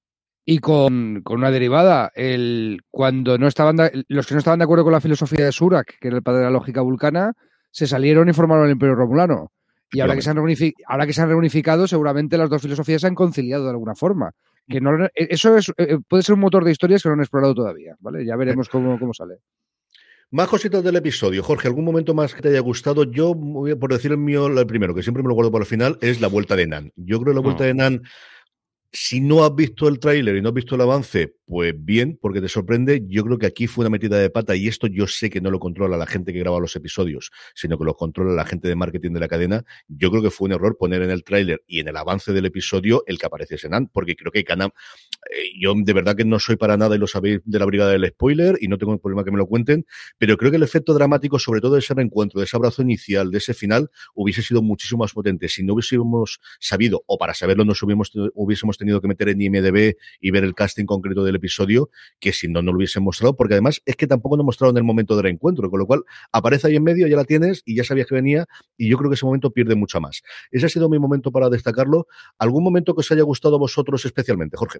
[0.49, 2.11] y con, con una derivada.
[2.15, 5.51] El, cuando no estaban de- los que no estaban de acuerdo con la filosofía de
[5.51, 7.33] Surak, que era el padre de la lógica vulcana,
[7.71, 9.51] se salieron y formaron el Imperio Romulano.
[9.91, 10.37] Y ahora que, se han
[10.87, 14.31] ahora que se han reunificado, seguramente las dos filosofías se han conciliado de alguna forma.
[14.67, 17.21] Que no, eh, eso es, eh, puede ser un motor de historias que no han
[17.21, 17.95] explorado todavía.
[17.99, 18.25] ¿vale?
[18.25, 19.35] Ya veremos cómo, cómo sale.
[20.31, 21.41] Más cositas del episodio.
[21.41, 23.05] Jorge, ¿algún momento más que te haya gustado?
[23.05, 23.33] Yo,
[23.79, 26.19] por decir el mío, el primero, que siempre me lo guardo para el final, es
[26.19, 26.91] la vuelta de Nan.
[26.97, 27.67] Yo creo que la vuelta Mm.
[27.67, 28.01] de Nan,
[28.91, 32.41] si no has visto el tráiler y no has visto el avance, pues bien, porque
[32.41, 33.03] te sorprende.
[33.07, 35.51] Yo creo que aquí fue una metida de pata y esto yo sé que no
[35.51, 38.75] lo controla la gente que graba los episodios, sino que lo controla la gente de
[38.75, 39.63] marketing de la cadena.
[39.87, 42.45] Yo creo que fue un error poner en el tráiler y en el avance del
[42.45, 44.71] episodio el que apareciese Nan, porque creo que Canam
[45.31, 47.91] eh, yo de verdad que no soy para nada, y lo sabéis, de la brigada
[47.91, 49.85] del spoiler, y no tengo problema que me lo cuenten,
[50.17, 53.31] pero creo que el efecto dramático, sobre todo de ese reencuentro, de ese abrazo inicial,
[53.31, 55.49] de ese final, hubiese sido muchísimo más potente.
[55.49, 59.95] Si no hubiésemos sabido, o para saberlo nos hubiésemos, hubiésemos tenido que meter en IMDB
[60.21, 63.55] y ver el casting concreto del episodio, que si no, no lo hubiesen mostrado, porque
[63.55, 66.75] además es que tampoco nos mostraron el momento del reencuentro, con lo cual aparece ahí
[66.75, 68.45] en medio, ya la tienes y ya sabías que venía,
[68.77, 70.21] y yo creo que ese momento pierde mucho más.
[70.51, 72.07] Ese ha sido mi momento para destacarlo.
[72.37, 74.79] ¿Algún momento que os haya gustado a vosotros especialmente, Jorge?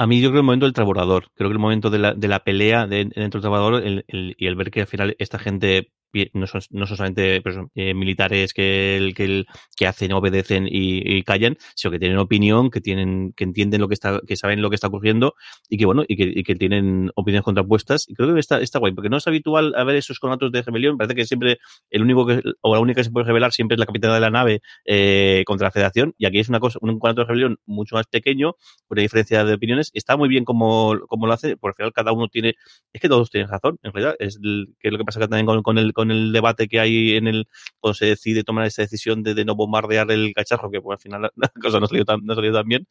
[0.00, 2.26] A mí yo creo el momento del trabajador, creo que el momento de la, de
[2.26, 5.92] la pelea dentro del trabajador y el ver que al final esta gente
[6.34, 9.46] no son, no son solamente pues, eh, militares que, el, que, el,
[9.86, 14.20] hacen, obedecen y, callan, sino que tienen opinión, que tienen, que entienden lo que está,
[14.26, 15.34] que saben lo que está ocurriendo
[15.68, 18.08] y que bueno, y que, y que tienen opiniones contrapuestas.
[18.08, 20.96] Y creo que está, está guay, porque no es habitual ver esos conatos de rebelión.
[20.96, 21.58] Parece que siempre
[21.90, 24.20] el único que, o la única que se puede revelar siempre es la capitana de
[24.20, 26.14] la nave eh, contra la Federación.
[26.18, 28.56] Y aquí es una cosa, un conato de rebelión mucho más pequeño,
[28.88, 29.89] una diferencia de opiniones.
[29.94, 32.54] Está muy bien como, como lo hace, por al final cada uno tiene,
[32.92, 35.62] es que todos tienen razón, en realidad, es que es lo que pasa también con,
[35.62, 37.46] con el con el debate que hay en el
[37.80, 41.22] cuando se decide tomar esa decisión de, no bombardear el cacharro, que pues, al final
[41.22, 42.86] la, cosa no salió, tan, no salió tan bien.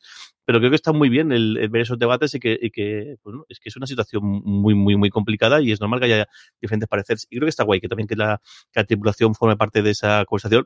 [0.45, 3.45] Pero creo que está muy bien el, ver esos debates y que, y que bueno,
[3.49, 6.27] es que es una situación muy, muy, muy complicada y es normal que haya
[6.61, 7.27] diferentes pareceres.
[7.29, 9.91] Y creo que está guay que también que la, que la tripulación forme parte de
[9.91, 10.65] esa conversación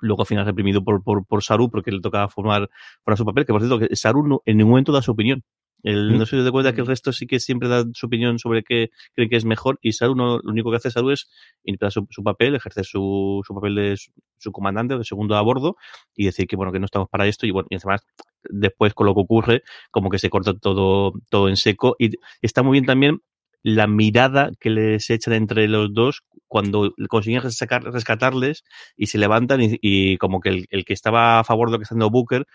[0.00, 2.68] luego al final reprimido por, por, por Saru porque le toca formar,
[3.04, 5.42] formar su papel, que por cierto, que Saru en ningún momento da su opinión.
[5.84, 8.64] El, no se de cuenta que el resto sí que siempre da su opinión sobre
[8.64, 11.30] qué cree que es mejor y Saru no, lo único que hace Saru es
[11.62, 13.96] interpretar su, papel, ejercer su, su papel de
[14.38, 15.76] su, comandante o de segundo a bordo
[16.16, 18.00] y decir que bueno que no estamos para esto y bueno y además
[18.44, 22.62] después con lo que ocurre como que se corta todo todo en seco y está
[22.62, 23.20] muy bien también
[23.64, 28.62] la mirada que les echan entre los dos cuando consiguen rescatarles
[28.96, 31.82] y se levantan y, como que el, el, que estaba a favor de lo que
[31.82, 32.46] está haciendo Booker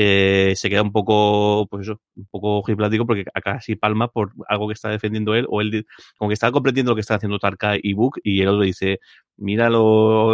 [0.00, 3.24] eh, se queda un poco, pues eso, un poco ojiplático porque
[3.60, 6.94] sí palma por algo que está defendiendo él, o él como que está comprendiendo lo
[6.94, 9.00] que están haciendo Tarka y Book, y el otro dice,
[9.36, 9.68] mira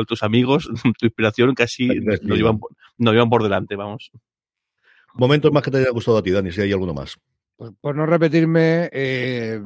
[0.06, 0.68] tus amigos,
[0.98, 2.60] tu inspiración casi nos llevan,
[2.98, 4.10] llevan por delante, vamos.
[5.14, 7.16] Momentos más que te haya gustado a ti, Dani, si hay alguno más.
[7.64, 9.58] Pues por no repetirme, eh,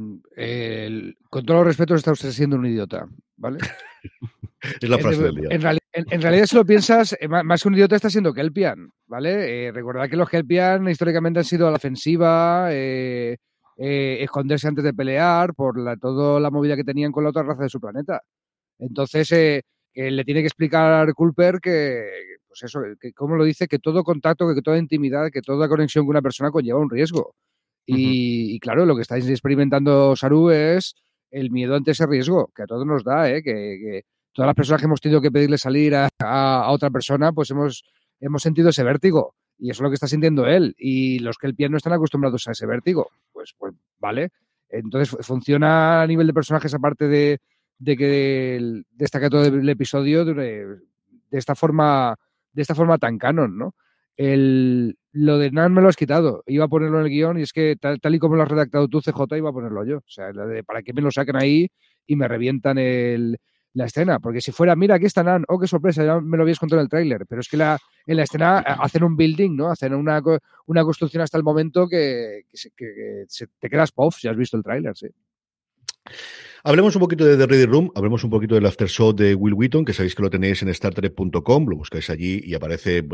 [1.28, 3.58] con todo los respetos está usted siendo un idiota, ¿vale?
[4.80, 5.48] es la frase del día.
[5.50, 9.66] En, realidad, si lo piensas, eh, más que un idiota está siendo Kelpian, ¿vale?
[9.66, 15.54] Eh, recordad que los Kelpian históricamente han sido a la ofensiva, esconderse antes de pelear,
[15.54, 18.22] por la, toda la movida que tenían con la otra raza de su planeta.
[18.78, 19.28] Entonces,
[19.92, 22.04] le tiene que explicar Culper que,
[22.46, 26.04] pues eso, que como lo dice, que todo contacto, que toda intimidad, que toda conexión
[26.04, 27.34] con una persona conlleva un riesgo.
[27.90, 30.94] Y, claro, lo que estáis experimentando, Saru, es
[31.30, 33.42] el miedo ante ese riesgo, que a todos nos da, ¿eh?
[33.42, 37.84] que, todas las personas que hemos tenido que pedirle salir a, otra persona, pues hemos,
[38.20, 39.34] hemos sentido ese vértigo.
[39.58, 40.74] Y eso es lo que está sintiendo él.
[40.78, 44.32] Y los que el pie no están acostumbrados a ese vértigo, pues, pues vale.
[44.68, 47.40] Entonces funciona a nivel de personajes, aparte de,
[47.78, 50.78] de que destaca todo el episodio de, de,
[51.30, 52.18] esta forma
[52.52, 53.74] de esta forma tan canon, ¿no?
[54.18, 56.42] El, lo de Nan me lo has quitado.
[56.46, 58.88] Iba a ponerlo en el guion y es que tal, y como lo has redactado
[58.88, 59.98] tú, CJ, iba a ponerlo yo.
[59.98, 60.30] O sea,
[60.66, 61.68] para que me lo saquen ahí
[62.04, 63.38] y me revientan el,
[63.74, 64.18] la escena.
[64.18, 66.80] Porque si fuera, mira, aquí está Nan, oh, qué sorpresa, ya me lo habías contado
[66.80, 67.26] en el tráiler.
[67.28, 69.70] Pero es que la, en la escena eh, hacen un building, ¿no?
[69.70, 70.20] Hacen una,
[70.66, 72.42] una construcción hasta el momento que,
[72.76, 73.24] que,
[73.60, 75.06] te quedas puff si has visto el tráiler, sí.
[76.64, 79.54] Hablemos un poquito de The Ready Room, hablemos un poquito del after show de Will
[79.54, 83.06] Wheaton, que sabéis que lo tenéis en startrek.com, lo buscáis allí y aparece,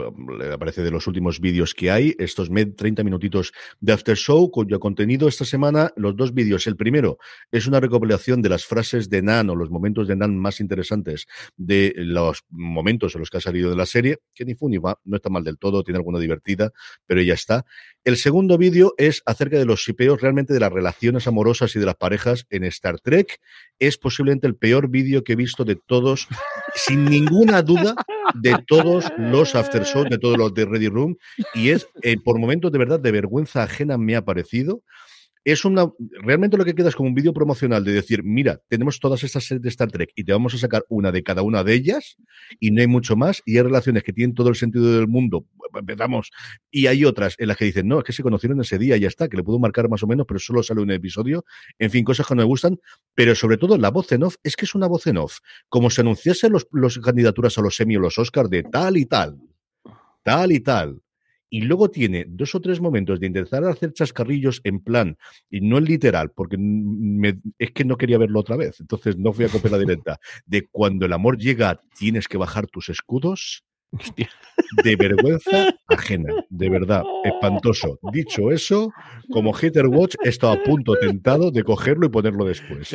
[0.50, 5.28] aparece de los últimos vídeos que hay, estos 30 minutitos de after show, cuyo contenido
[5.28, 6.66] esta semana, los dos vídeos.
[6.66, 7.18] El primero
[7.52, 11.26] es una recopilación de las frases de Nan o los momentos de Nan más interesantes
[11.59, 14.78] de los momentos en los que ha salido de la serie, que ni fu ni
[14.78, 16.72] va, no está mal del todo, tiene alguna divertida,
[17.07, 17.66] pero ya está.
[18.04, 21.87] El segundo vídeo es acerca de los shipeos, realmente de las relaciones amorosas y de
[21.87, 23.34] las parejas en Star Trek.
[23.79, 26.29] Es posiblemente el peor vídeo que he visto de todos,
[26.75, 27.94] sin ninguna duda,
[28.35, 31.16] de todos los after shows, de todos los de Ready Room.
[31.55, 34.83] Y es, eh, por momentos de verdad, de vergüenza ajena me ha parecido
[35.44, 35.90] es una.
[36.22, 39.44] Realmente lo que queda es como un vídeo promocional de decir, mira, tenemos todas estas
[39.44, 42.16] series de Star Trek y te vamos a sacar una de cada una de ellas
[42.61, 45.46] y no hay mucho más y hay relaciones que tienen todo el sentido del mundo.
[45.74, 46.30] Empezamos.
[46.70, 49.00] Y hay otras en las que dicen, no, es que se conocieron ese día y
[49.00, 51.44] ya está, que le puedo marcar más o menos, pero solo sale un episodio.
[51.78, 52.78] En fin, cosas que no me gustan,
[53.14, 55.38] pero sobre todo la voz en off, es que es una voz en off.
[55.68, 59.07] Como se anunciasen los, los candidaturas a los semi o los Oscars de tal y
[59.07, 59.38] tal,
[60.22, 61.04] tal y tal
[61.55, 65.17] y luego tiene dos o tres momentos de intentar hacer chascarrillos en plan,
[65.49, 66.57] y no en literal, porque
[67.61, 70.67] es que no quería verlo otra vez, entonces no fui a copiar la directa, de
[70.67, 73.62] cuando el amor llega tienes que bajar tus escudos,
[74.83, 77.98] de vergüenza ajena, de verdad, espantoso.
[78.12, 78.92] Dicho eso,
[79.30, 82.95] como Hater Watch he estado a punto tentado de cogerlo y ponerlo después,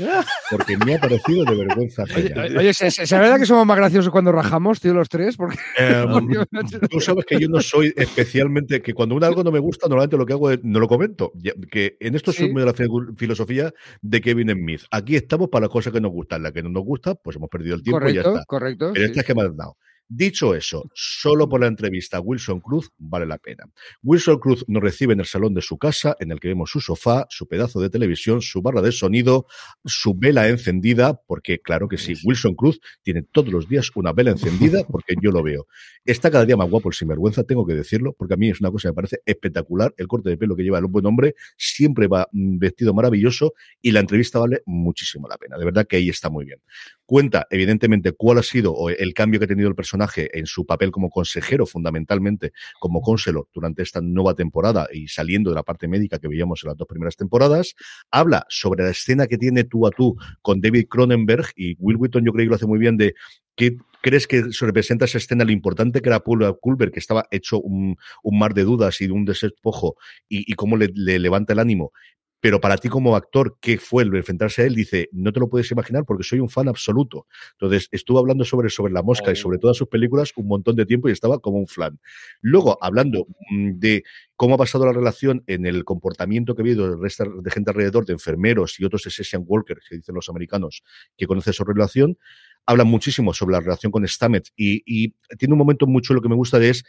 [0.50, 2.44] porque me ha parecido de vergüenza ajena.
[2.58, 5.38] Oye, ¿es, verdad que somos más graciosos cuando rajamos, tío, los tres?
[5.38, 5.58] Porque...
[5.78, 6.08] Em,
[6.90, 10.18] tú sabes que yo no soy especialmente, que cuando un algo no me gusta, normalmente
[10.18, 11.32] lo que hago es, no lo comento,
[11.72, 12.74] que en esto es muy de la
[13.16, 14.82] filosofía de Kevin Smith.
[14.92, 17.50] Aquí estamos para las cosas que nos gustan, la que no nos gusta, pues hemos
[17.50, 18.44] perdido el tiempo y ya está.
[18.46, 19.78] Correcto, Pero esta es que me has dado.
[20.12, 23.66] Dicho eso, solo por la entrevista a Wilson Cruz vale la pena.
[24.02, 26.82] Wilson Cruz nos recibe en el salón de su casa, en el que vemos su
[26.82, 29.46] sofá, su pedazo de televisión, su barra de sonido,
[29.86, 34.32] su vela encendida, porque claro que sí, Wilson Cruz tiene todos los días una vela
[34.32, 35.68] encendida, porque yo lo veo.
[36.04, 38.72] Está cada día más guapo el sinvergüenza, tengo que decirlo, porque a mí es una
[38.72, 39.94] cosa que me parece espectacular.
[39.96, 43.92] El corte de pelo que lleva el buen hombre siempre va mm, vestido maravilloso y
[43.92, 45.56] la entrevista vale muchísimo la pena.
[45.60, 46.60] De verdad que ahí está muy bien.
[47.06, 49.99] Cuenta, evidentemente, cuál ha sido el cambio que ha tenido el personaje
[50.34, 55.56] en su papel como consejero, fundamentalmente como conselor durante esta nueva temporada y saliendo de
[55.56, 57.76] la parte médica que veíamos en las dos primeras temporadas.
[58.12, 62.24] Habla sobre la escena que tiene tú a tú con David Cronenberg y Will Wheaton,
[62.26, 63.16] yo creo que lo hace muy bien de
[63.60, 67.28] ¿Qué crees que se representa esa escena, lo importante que era Paul Culver, que estaba
[67.30, 69.98] hecho un, mar de dudas y de un desespojo,
[70.30, 71.92] y, y cómo le, levanta el ánimo?
[72.40, 74.76] Pero para ti como actor, ¿qué fue el enfrentarse a él?
[74.76, 77.28] Dice, no te lo puedes imaginar porque soy un fan absoluto.
[77.54, 80.86] Entonces, estuvo hablando sobre, sobre La Mosca y sobre todas sus películas un montón de
[80.86, 82.00] tiempo y estaba como un flan.
[82.42, 84.04] Luego, hablando mm, de
[84.36, 87.10] cómo ha pasado la relación en el comportamiento que ha habido de,
[87.42, 90.84] de gente alrededor, de enfermeros y otros session workers, que dicen los americanos,
[91.18, 92.18] que conocen su relación,
[92.66, 96.30] habla muchísimo sobre la relación con Stamets y, y, tiene un momento muy chulo que
[96.30, 96.84] me gusta de es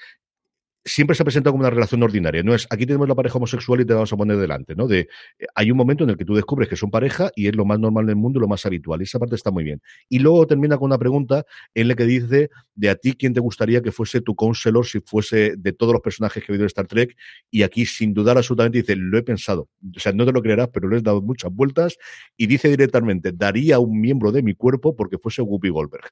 [0.84, 2.42] siempre se ha presentado como una relación ordinaria.
[2.42, 4.86] No es aquí tenemos la pareja homosexual y te vamos a poner delante, ¿no?
[4.86, 5.08] De
[5.54, 7.78] hay un momento en el que tú descubres que son pareja y es lo más
[7.78, 9.00] normal del mundo, lo más habitual.
[9.00, 9.82] Y esa parte está muy bien.
[10.08, 13.40] Y luego termina con una pregunta en la que dice de a ti quién te
[13.40, 16.66] gustaría que fuese tu counselor si fuese de todos los personajes que he visto en
[16.68, 17.16] Star Trek.
[17.50, 19.68] Y aquí, sin dudar absolutamente, dice, lo he pensado.
[19.94, 21.98] O sea, no te lo creerás, pero lo he dado muchas vueltas
[22.36, 26.10] y dice directamente, daría un miembro de mi cuerpo porque fuese Whoopi Goldberg.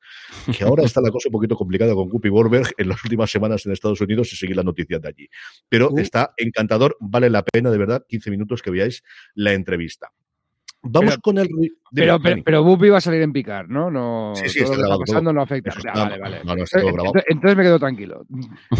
[0.57, 3.65] Que ahora está la cosa un poquito complicada con Whoopi Goldberg en las últimas semanas
[3.65, 5.29] en Estados Unidos y seguir la noticia de allí.
[5.69, 5.99] Pero uh.
[5.99, 9.03] está encantador, vale la pena de verdad 15 minutos que veáis
[9.35, 10.13] la entrevista.
[10.83, 11.49] Vamos con el.
[11.93, 13.91] Pero, pero, pero, va a salir en picar, ¿no?
[13.91, 15.75] no sí, sí, está, lo está pasando no afecta.
[15.95, 16.41] vale, vale.
[16.45, 17.15] No, no, está todo grabado.
[17.27, 18.27] Entonces, me quedo tranquilo.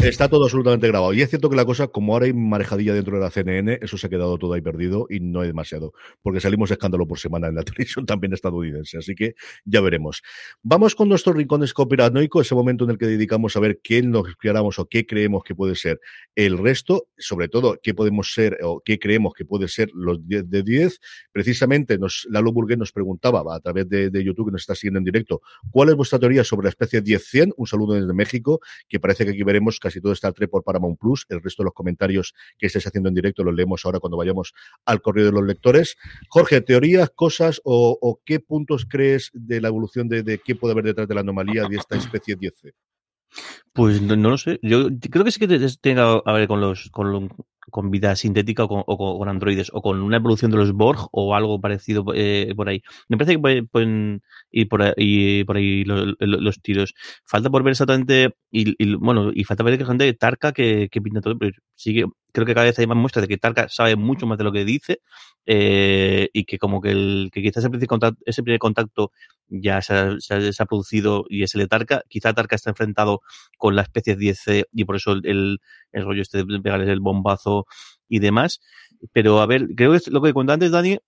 [0.03, 1.13] Está todo absolutamente grabado.
[1.15, 3.97] Y es cierto que la cosa, como ahora hay marejadilla dentro de la CNN, eso
[3.97, 5.93] se ha quedado todo ahí perdido y no hay demasiado.
[6.23, 8.99] Porque salimos escándalo por semana en la televisión también estadounidense.
[8.99, 9.35] Así que
[9.65, 10.23] ya veremos.
[10.63, 14.37] Vamos con nuestro rincón escopiranoico, ese momento en el que dedicamos a ver qué nos
[14.37, 15.99] creamos o qué creemos que puede ser
[16.35, 20.51] el resto, sobre todo qué podemos ser o qué creemos que puede ser los 10
[20.51, 21.01] de 10.
[21.33, 25.05] Precisamente nos, Lalo Burguet nos preguntaba a través de, YouTube, que nos está siguiendo en
[25.05, 27.55] directo, ¿cuál es vuestra teoría sobre la especie 10-100?
[27.57, 30.99] Un saludo desde México, que parece que aquí veremos casi todo Star Trek por Paramount
[30.99, 31.25] Plus.
[31.29, 34.53] El resto de los comentarios que estés haciendo en directo los leemos ahora cuando vayamos
[34.85, 35.97] al correo de los lectores.
[36.29, 41.09] Jorge, teorías, cosas o, qué puntos crees de la evolución de, qué puede haber detrás
[41.09, 42.88] de la anomalía de esta especie 10
[43.73, 44.59] Pues no, lo sé.
[44.63, 47.31] Yo creo que sí que tenga a ver con los, con,
[47.91, 52.05] vida sintética o con, androides o con una evolución de los Borg o algo parecido
[52.15, 52.83] eh, por ahí.
[53.09, 56.95] Me parece que pueden ir por ahí, por ahí los, tiros.
[57.25, 61.01] Falta por ver exactamente, y, bueno, y falta ver que gente de Tarka que, que
[61.01, 63.97] pinta todo, pero sigue, creo que cada vez hay más muestras de que Tarka sabe
[63.97, 65.01] mucho más de lo que dice
[65.47, 69.13] eh, y que como que, el, que quizás ese primer contacto, ese primer contacto
[69.49, 72.03] ya se ha, se, ha, producido y es el de Tarka.
[72.09, 73.18] Quizá Tarka está enfrentado
[73.57, 75.59] con la especie 10C y por eso el,
[75.93, 77.67] el, rollo este de pegarles el bombazo
[78.09, 78.61] y demás.
[79.13, 80.99] Pero a ver, creo que es lo que contaba antes, Dani,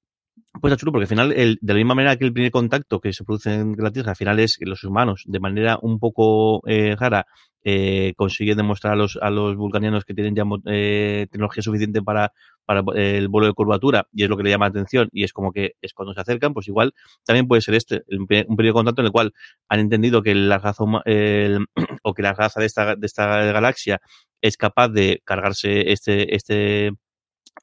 [0.60, 3.00] pues está chulo, porque al final, el, de la misma manera que el primer contacto
[3.00, 5.98] que se produce en la Tierra, al final es que los humanos, de manera un
[5.98, 7.26] poco eh, rara,
[7.62, 12.32] eh, consiguen demostrar a los, a los vulcanianos que tienen ya eh, tecnología suficiente para,
[12.64, 15.24] para eh, el vuelo de curvatura, y es lo que le llama la atención, y
[15.24, 18.56] es como que es cuando se acercan, pues igual también puede ser este, un periodo
[18.56, 19.32] de contacto en el cual
[19.68, 21.66] han entendido que la raza, el,
[22.02, 24.00] o que la raza de esta, de esta galaxia
[24.40, 26.92] es capaz de cargarse este, este,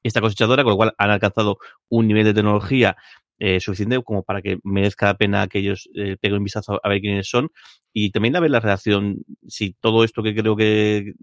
[0.03, 1.57] esta cosechadora, con lo cual han alcanzado
[1.89, 2.95] un nivel de tecnología
[3.39, 6.89] eh, suficiente como para que merezca la pena que ellos eh, peguen un vistazo a
[6.89, 7.51] ver quiénes son
[7.93, 11.13] y también a ver la reacción, si todo esto que creo que,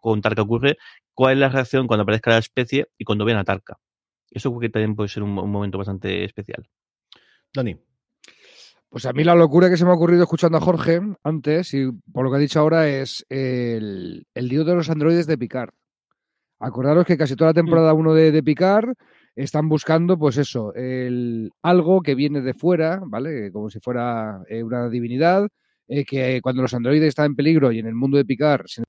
[0.00, 0.76] con Tarka ocurre,
[1.14, 3.78] cuál es la reacción cuando aparezca la especie y cuando vean a Tarka.
[4.30, 6.68] Eso creo que también puede ser un, momento bastante especial.
[7.54, 7.76] Dani.
[8.88, 11.90] Pues a mí la locura que se me ha ocurrido escuchando a Jorge antes, y
[12.12, 15.74] por lo que ha dicho ahora, es el, el dios de los androides de Picard.
[16.58, 18.94] Acordaros que casi toda la temporada 1 de, de Picard
[19.36, 23.52] están buscando, pues eso, el, algo que viene de fuera, ¿vale?
[23.52, 25.46] Como si fuera eh, una divinidad,
[25.88, 28.84] eh, que cuando los androides están en peligro y en el mundo de Picard, sin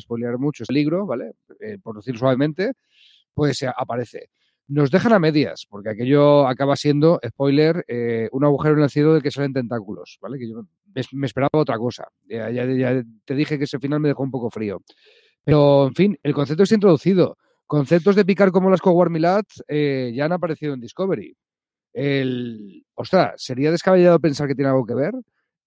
[0.00, 1.32] spoilear mucho, es peligro, ¿vale?
[1.60, 2.74] Eh, por decir suavemente,
[3.34, 4.30] pues aparece.
[4.68, 7.84] Nos dejan a medias, porque aquello acaba siendo, spoiler,
[8.32, 10.38] un agujero en el cielo del que salen tentáculos, ¿vale?
[10.38, 10.62] Que yo
[11.12, 12.06] me, esperaba otra cosa.
[12.28, 14.82] Ya, ya, te dije que ese final me dejó un poco frío.
[15.44, 17.36] Pero, en fin, el concepto está introducido.
[17.66, 21.36] Conceptos de picar como las Coward Milat eh, ya han aparecido en Discovery.
[21.92, 25.14] El, ostras, ¿sería descabellado pensar que tiene algo que ver?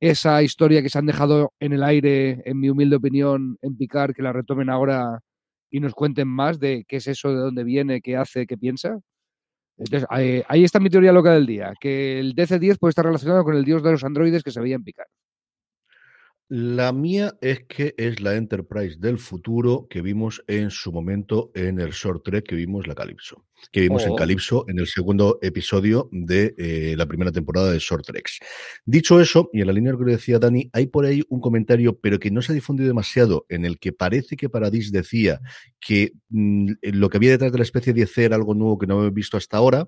[0.01, 4.13] esa historia que se han dejado en el aire, en mi humilde opinión, en picar,
[4.15, 5.19] que la retomen ahora
[5.69, 8.99] y nos cuenten más de qué es eso, de dónde viene, qué hace, qué piensa.
[9.77, 13.43] Entonces, ahí, ahí está mi teoría loca del día, que el DC-10 puede estar relacionado
[13.43, 15.07] con el dios de los androides que se veía en picar.
[16.53, 21.79] La mía es que es la Enterprise del futuro que vimos en su momento en
[21.79, 24.15] el short trek que vimos la Calypso, que vimos en Oh.
[24.17, 28.39] Calypso en el segundo episodio de eh, la primera temporada de short treks.
[28.83, 31.39] Dicho eso, y en la línea de lo que decía Dani, hay por ahí un
[31.39, 35.39] comentario, pero que no se ha difundido demasiado, en el que parece que Paradis decía
[35.79, 38.99] que mm, lo que había detrás de la especie 10 era algo nuevo que no
[38.99, 39.87] había visto hasta ahora,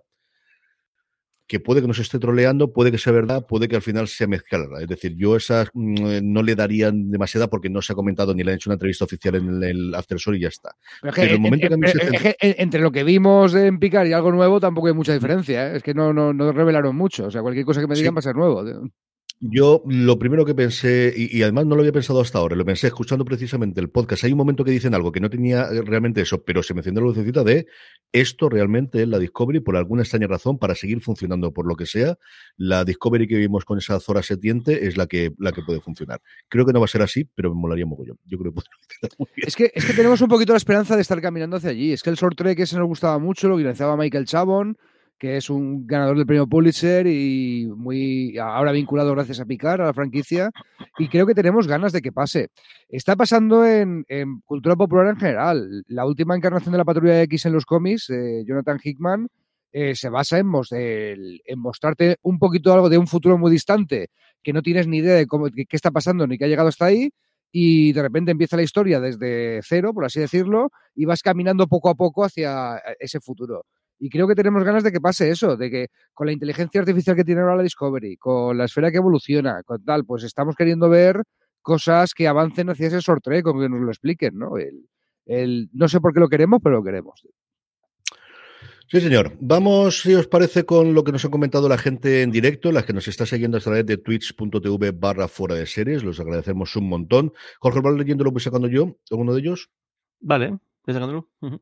[1.47, 4.27] que puede que nos esté troleando, puede que sea verdad, puede que al final sea
[4.27, 4.81] mezclada.
[4.81, 8.43] Es decir, yo esas mm, no le daría demasiada porque no se ha comentado ni
[8.43, 10.71] le han hecho una entrevista oficial en el, el After Show y ya está.
[11.01, 14.31] Pero Pero el momento en- que se entre lo que vimos en picar y algo
[14.31, 15.71] nuevo tampoco hay mucha diferencia.
[15.73, 15.77] ¿eh?
[15.77, 17.25] Es que no, no, no revelaron mucho.
[17.27, 18.01] O sea, cualquier cosa que me Sí.
[18.01, 18.63] digan va a ser nuevo.
[19.39, 22.87] Yo lo primero que pensé, y, además no lo había pensado hasta ahora, lo pensé
[22.87, 24.23] escuchando precisamente el podcast.
[24.23, 26.81] Hay un momento que dicen algo que no tenía eh, realmente eso, pero se me
[26.81, 27.67] la lucecita de
[28.13, 31.87] esto realmente es la Discovery por alguna extraña razón para seguir funcionando por lo que
[31.87, 32.17] sea.
[32.57, 36.21] La Discovery que vimos con esa Zora setiente es la que, la que puede funcionar.
[36.47, 38.19] Creo que no va a ser así, pero me molaría mogollón.
[38.25, 39.25] Yo creo que puede.
[39.35, 41.91] Es que, es que tenemos un poquito la esperanza de estar caminando hacia allí.
[41.91, 44.77] Es que el short trek ese nos gustaba mucho, lo guionizaba Michael Chabon,
[45.17, 49.85] que es un ganador del premio Pulitzer y muy ahora vinculado gracias a Picar, a
[49.85, 50.51] la franquicia.
[50.97, 52.49] Y creo que tenemos ganas de que pase.
[52.89, 54.05] Está pasando en,
[54.45, 55.83] cultura popular en general.
[55.87, 59.27] La última encarnación de la Patrulla X en los cómics, eh, Jonathan Hickman,
[59.71, 64.09] eh, se basa en, mos- en mostrarte un poquito algo de un futuro muy distante,
[64.43, 66.85] que no tienes ni idea de cómo, qué está pasando ni qué ha llegado hasta
[66.85, 67.09] ahí,
[67.51, 71.89] y de repente empieza la historia desde cero, por así decirlo, y vas caminando poco
[71.89, 73.65] a poco hacia eh, ese futuro.
[73.99, 77.15] Y creo que tenemos ganas de que pase eso, de que con la inteligencia artificial
[77.15, 80.89] que tiene ahora la Discovery, con la esfera que evoluciona, con tal, pues estamos queriendo
[80.89, 81.23] ver
[81.61, 84.57] cosas que avancen hacia ese short trek, como que nos lo expliquen, ¿no?
[84.57, 84.87] El,
[85.25, 87.25] el- no sé por qué lo queremos, pero lo queremos.
[88.87, 89.31] Sí, señor.
[89.39, 92.85] Vamos, si os parece, con lo que nos ha comentado la gente en directo, las
[92.85, 96.03] que nos está siguiendo a través de twitch.tv barra fuera de series.
[96.03, 97.31] Los agradecemos un montón.
[97.59, 98.97] Jorge, ¿vas leyendo lo que voy sacando yo?
[99.09, 99.69] ¿Alguno de ellos?
[100.19, 101.29] Vale, ¿ves sacándolo?
[101.41, 101.59] Ujú.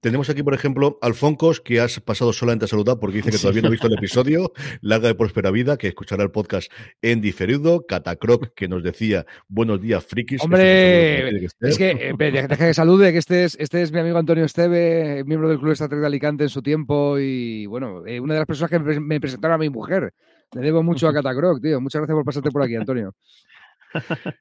[0.00, 3.62] Tenemos aquí, por ejemplo, Alfoncos, que has pasado solamente a saludar porque dice que todavía
[3.62, 4.52] no ha visto el episodio.
[4.80, 6.70] Larga de próspera vida, que escuchará el podcast
[7.02, 7.84] en diferido.
[7.84, 10.40] Catacroc, que nos decía, buenos días, frikis.
[10.40, 14.18] Hombre, es que Es eh, deja que salude, que este es, este es mi amigo
[14.18, 18.34] Antonio Esteve, miembro del Club Trek de Alicante en su tiempo y, bueno, eh, una
[18.34, 20.14] de las personas que me presentaron a mi mujer.
[20.52, 21.80] Le debo mucho a Catacroc, tío.
[21.80, 23.14] Muchas gracias por pasarte por aquí, Antonio.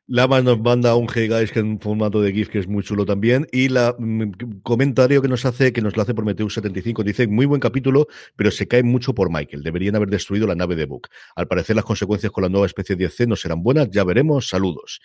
[0.07, 3.05] Lama nos manda un Hey Guys que en formato de GIF que es muy chulo
[3.05, 3.47] también.
[3.51, 7.45] Y la mm, comentario que nos hace, que nos lo hace Prometheus 75, dice: Muy
[7.45, 9.63] buen capítulo, pero se cae mucho por Michael.
[9.63, 11.09] Deberían haber destruido la nave de Book.
[11.35, 13.89] Al parecer, las consecuencias con la nueva especie 10C no serán buenas.
[13.91, 14.47] Ya veremos.
[14.49, 15.01] Saludos.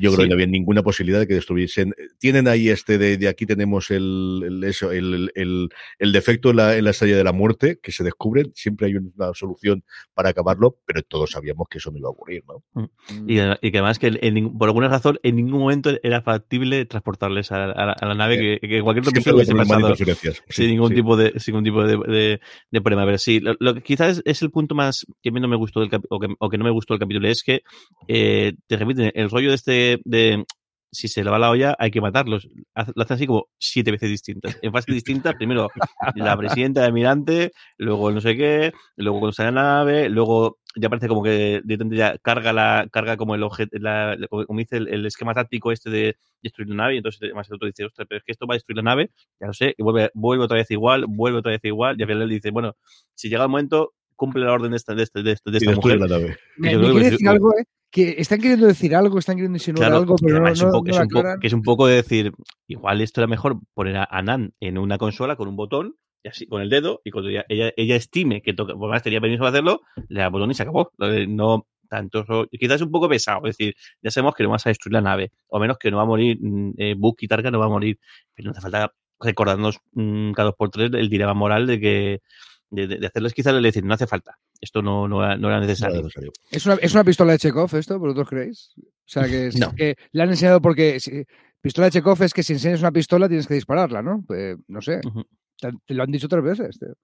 [0.00, 0.22] Yo creo Sí.
[0.22, 1.94] que no había ninguna posibilidad de que destruyesen.
[2.18, 5.68] Tienen ahí este de, de aquí tenemos el, el- eso, el, el-
[5.98, 8.44] el defecto en la, en la estrella de la muerte que se descubre.
[8.54, 12.42] Siempre hay una solución para acabarlo, pero todos sabíamos que eso no iba a ocurrir,
[12.46, 12.90] ¿no?
[13.26, 17.52] Y, y que además que en por alguna razón en ningún momento era factible transportarles
[17.52, 20.42] a, a la, a la nave que, que cualquier otro hubiese pasado interferencias.
[20.48, 20.94] sin ningún sí.
[20.96, 23.04] tipo de sin ningún tipo de, de, de problema.
[23.06, 25.48] Pero sí, lo, lo que quizás es, es el punto más que a mí no
[25.48, 27.62] me gustó del o, que, o que no me gustó del capítulo es que
[28.08, 30.44] eh, te repiten el rollo de este de
[30.92, 32.48] si se le va la olla hay que matarlos.
[32.94, 34.58] Lo hacen así como siete veces distintas.
[34.62, 35.68] En fases distintas, primero
[36.14, 40.58] la presidenta de almirante, luego el no sé qué, luego cuando sale la nave, luego
[40.76, 43.76] ya parece como que directamente ya carga la carga como el objeto,
[44.28, 47.54] como dice el, el esquema táctico este de destruir la nave, y entonces además el
[47.54, 49.10] otro dice, ostras, pero es que esto va a destruir la nave,
[49.40, 52.08] ya lo sé, y vuelve, vuelve otra vez igual, vuelve otra vez igual, y al
[52.08, 52.76] final él dice, bueno,
[53.14, 55.72] si llega el momento, cumple la orden de esta, de esta, de esta, de esta
[55.72, 55.98] mujer.
[55.98, 56.36] la nave.
[56.56, 57.64] Me, yo me quiere decir algo, ¿eh?
[57.90, 60.84] Que están queriendo decir algo, están queriendo insinuar Claro, algo, pero no, es un poco-
[60.84, 61.40] no es lo un poco- aclaran.
[61.40, 62.32] que es un poco de decir,
[62.68, 66.46] igual esto era mejor poner a, Nan en una consola con un botón, y así,
[66.46, 69.40] con el dedo, y cuando ella, ella, ella estime que toca, por más tenía permiso
[69.40, 70.92] para hacerlo, le da el botón y se acabó.
[71.28, 74.70] No tanto, quizás es un poco pesado, es decir, ya sabemos que no vas a
[74.70, 77.50] destruir la nave, o menos que no va a morir, mm, eh, Book y Targa
[77.50, 77.98] no va a morir,
[78.32, 82.20] pero no hace falta recordarnos mm, cada dos por tres el dilema moral de que
[82.70, 85.48] de, de- de hacerles quizás le decir, no hace falta, esto no, no, era, no
[85.48, 86.02] era Nada necesario.
[86.02, 86.32] necesario.
[86.50, 88.72] ¿Es una, ¿Es una pistola de Chekhov esto, vosotros creéis?
[88.78, 89.74] O sea, que, es- No.
[89.74, 91.00] que le han enseñado porque...
[91.00, 91.24] si-
[91.62, 94.24] pistola de Chekhov es que si enseñas una pistola tienes que dispararla, ¿no?
[94.26, 95.00] Pues, no sé,
[95.60, 96.78] te, te lo han dicho tres veces.
[96.78, 96.94] tío.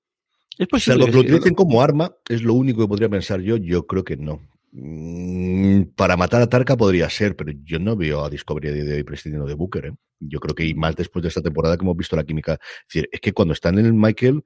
[0.59, 1.35] Es posible Salvo que lo que sí.
[1.35, 3.59] utilicen como arma, es lo único que podría pensar yo.
[3.59, 4.41] Yo creo que no.
[4.73, 9.03] Mm, para matar a Tarka podría ser, pero yo no veo a Discovery de hoy
[9.05, 9.87] prescindiendo de Booker.
[9.87, 9.93] ¿eh?
[10.21, 12.55] Yo creo que y más después de esta temporada que hemos visto la química.
[12.55, 14.43] Es decir, es que cuando están en el Michael,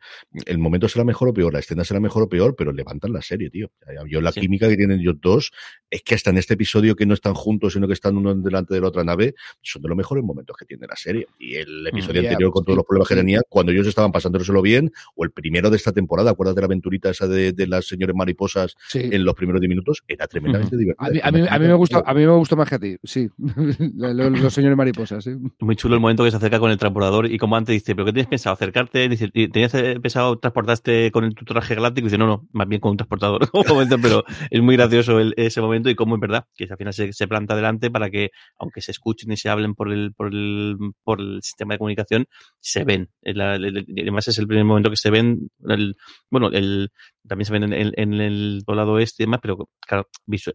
[0.47, 3.23] el momento será mejor o peor, la escena será mejor o peor, pero levantan la
[3.23, 3.71] serie, tío.
[4.09, 5.53] Yo la química que tienen ellos dos,
[5.91, 8.75] es que hasta en este episodio que no están juntos, sino que están uno delante
[8.75, 11.27] de la otra nave, son de los mejores momentos que tiene la serie.
[11.39, 14.63] Y el mm, episodio anterior, con todos los problemas que tenía, cuando ellos estaban pasándoselo
[14.63, 18.17] bien, o el primero de esta temporada, acuérdate de la aventurita esa de, las señores
[18.17, 21.07] mariposas en los primeros 10 minutos, era tremendamente divertido.
[21.07, 23.29] A mí, a, mí, me gustó, a mí me gustó más que a ti, sí.
[23.95, 25.33] los, señores mariposas, sí.
[25.61, 28.07] Muy chulo el momento que se acerca con el transportador y como antes dice, ¿pero
[28.07, 28.55] qué tienes pensado?
[28.55, 29.07] ¿Acercarte?
[29.11, 32.07] Dice, ¿tenías pensado transportarte con el, tu traje galáctico?
[32.07, 33.43] Y dice, no, no, más bien con un transportador.
[34.03, 37.29] pero es muy gracioso ese momento y cómo es verdad, que al final se, se,
[37.29, 41.21] planta adelante para que, aunque se escuchen y se hablen por el, por el, por
[41.21, 42.27] el sistema de comunicación,
[42.59, 43.11] se ven.
[43.23, 45.95] además es el primer momento que se ven, el,
[46.31, 46.89] bueno, el,
[47.29, 50.09] también se ven en, en, el poblado este y demás, pero claro,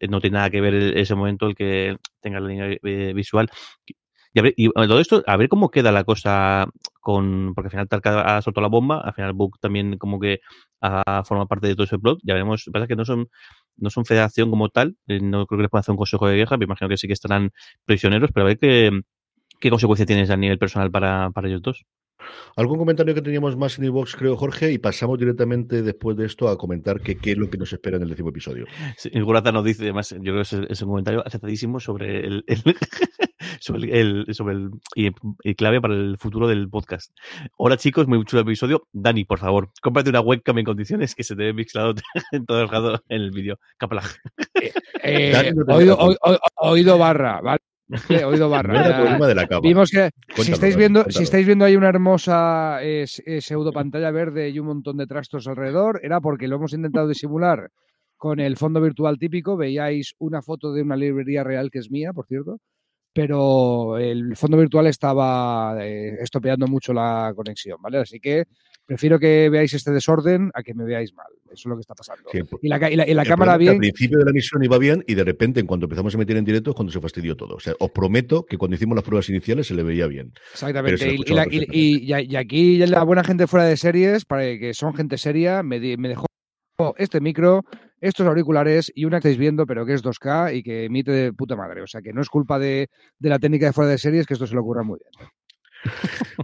[0.09, 3.49] no tiene nada que ver ese momento el que tenga la línea eh, visual.
[4.35, 6.67] Y, a ver, y todo esto, a ver cómo queda la cosa
[6.99, 7.53] con.
[7.55, 10.41] Porque al final Tarka ha soltado la bomba, al final Book también como que
[10.81, 12.19] ha formado parte de todo ese plot.
[12.23, 13.29] Ya veremos, pasa que no son
[13.77, 16.35] no son federación como tal, eh, no creo que les puedan hacer un consejo de
[16.37, 17.51] guerra, me imagino que sí que estarán
[17.85, 19.01] prisioneros, pero a ver qué,
[19.59, 21.85] qué consecuencia tienes a nivel personal para, para ellos dos.
[22.55, 24.71] ¿Algún comentario que teníamos más en box creo, Jorge?
[24.71, 28.03] Y pasamos directamente después de esto a comentar qué es lo que nos espera en
[28.03, 28.65] el décimo episodio.
[28.97, 32.45] Sí, el Gurata nos dice, además, yo creo que es, un comentario acertadísimo sobre el,
[33.59, 37.11] sobre el, sobre el y, clave para el futuro del podcast.
[37.57, 38.87] Hola chicos, muy chulo el episodio.
[38.93, 41.93] Dani, por favor, cómprate una webcam en condiciones que se te ve mixlado
[42.31, 43.59] en todo el rato en el vídeo.
[43.77, 44.05] Caplag.
[44.61, 44.71] Eh,
[45.03, 45.97] eh, oído,
[46.55, 47.59] oído, barra, ¿vale?
[48.25, 49.17] Oído barra.
[49.61, 54.49] Vimos que si estáis viendo, si estáis viendo ahí una hermosa eh, pseudo pantalla verde
[54.49, 57.69] y un montón de trastos alrededor, era porque lo hemos intentado disimular
[58.17, 59.57] con el fondo virtual típico.
[59.57, 62.59] Veíais una foto de una librería real que es mía, por cierto,
[63.13, 67.99] pero el fondo virtual estaba eh, estopeando mucho la conexión, ¿vale?
[67.99, 68.45] Así que
[68.85, 71.27] prefiero que veáis este desorden a que me veáis mal.
[71.45, 72.29] Eso es lo que está pasando.
[72.61, 73.73] y la, y la, cámara bien.
[73.73, 76.37] Al principio de la misión iba bien y de repente, en cuanto empezamos a meter
[76.37, 77.55] en directo, es cuando se fastidió todo.
[77.55, 80.33] O sea, os prometo que cuando hicimos las pruebas iniciales se le veía bien.
[80.51, 81.15] Exactamente.
[81.71, 86.09] Y, aquí la buena gente fuera de series, para que son gente seria, me, me
[86.09, 86.25] dejó
[86.97, 87.63] este micro,
[88.01, 91.33] estos auriculares y una que estáis viendo, pero que es 2K y que emite de
[91.33, 91.81] puta madre.
[91.81, 94.33] O sea, que no es culpa de, de la técnica de fuera de series, que
[94.33, 95.29] esto se le ocurra muy bien.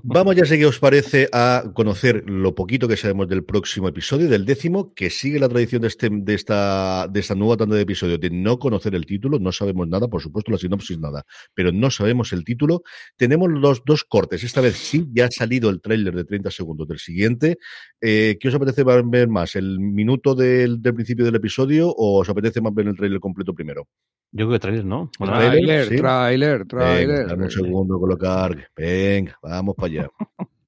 [0.03, 4.29] Vamos ya, sé qué os parece, a conocer lo poquito que sabemos del próximo episodio,
[4.29, 7.83] del décimo, que sigue la tradición de, este, de, esta, de esta nueva tanda de
[7.83, 11.23] episodios de no conocer el título, no sabemos nada, por supuesto la sinopsis nada,
[11.53, 12.83] pero no sabemos el título.
[13.17, 16.87] Tenemos los dos cortes, esta vez sí, ya ha salido el tráiler de 30 segundos
[16.87, 17.57] del siguiente.
[17.99, 22.29] Eh, ¿Qué os apetece ver más, el minuto del, del principio del episodio o os
[22.29, 23.87] apetece más ver el tráiler completo primero?
[24.33, 25.11] Yo creo que trailer, ¿no?
[25.17, 27.27] Trailer, trailer, trailer.
[27.27, 28.69] Dame un segundo colocar.
[28.77, 30.09] Venga, vamos para allá.